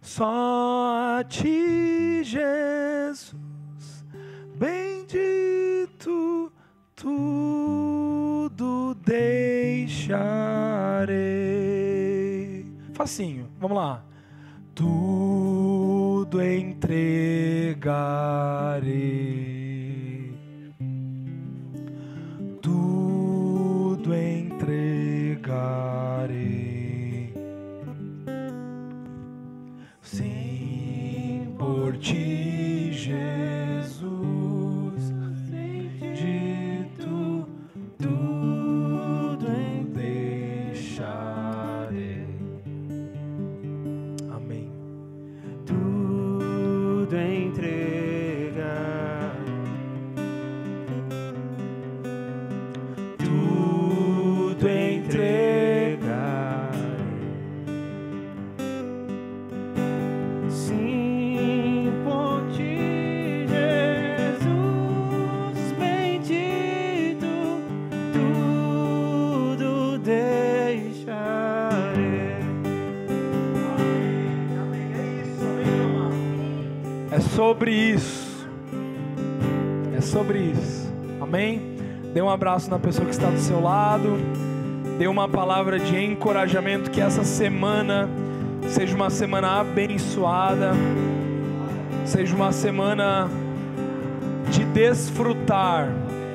[0.03, 3.37] Só a ti, Jesus,
[4.57, 6.53] bendito,
[6.97, 10.27] tudo deixarei.
[12.93, 14.05] Facinho, vamos lá.
[16.31, 17.01] Tudo entregarei.
[77.71, 78.49] Sobre isso.
[79.97, 80.93] É sobre isso.
[81.21, 81.77] Amém?
[82.13, 84.19] Dê um abraço na pessoa que está do seu lado.
[84.99, 88.09] Dê uma palavra de encorajamento que essa semana
[88.67, 90.73] seja uma semana abençoada.
[92.05, 93.29] Seja uma semana
[94.51, 95.89] de desfrutar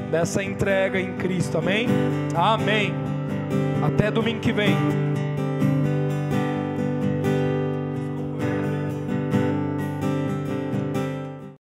[0.09, 1.57] dessa entrega em Cristo.
[1.57, 1.87] Amém?
[2.33, 2.93] Amém.
[3.83, 4.75] Até domingo que vem.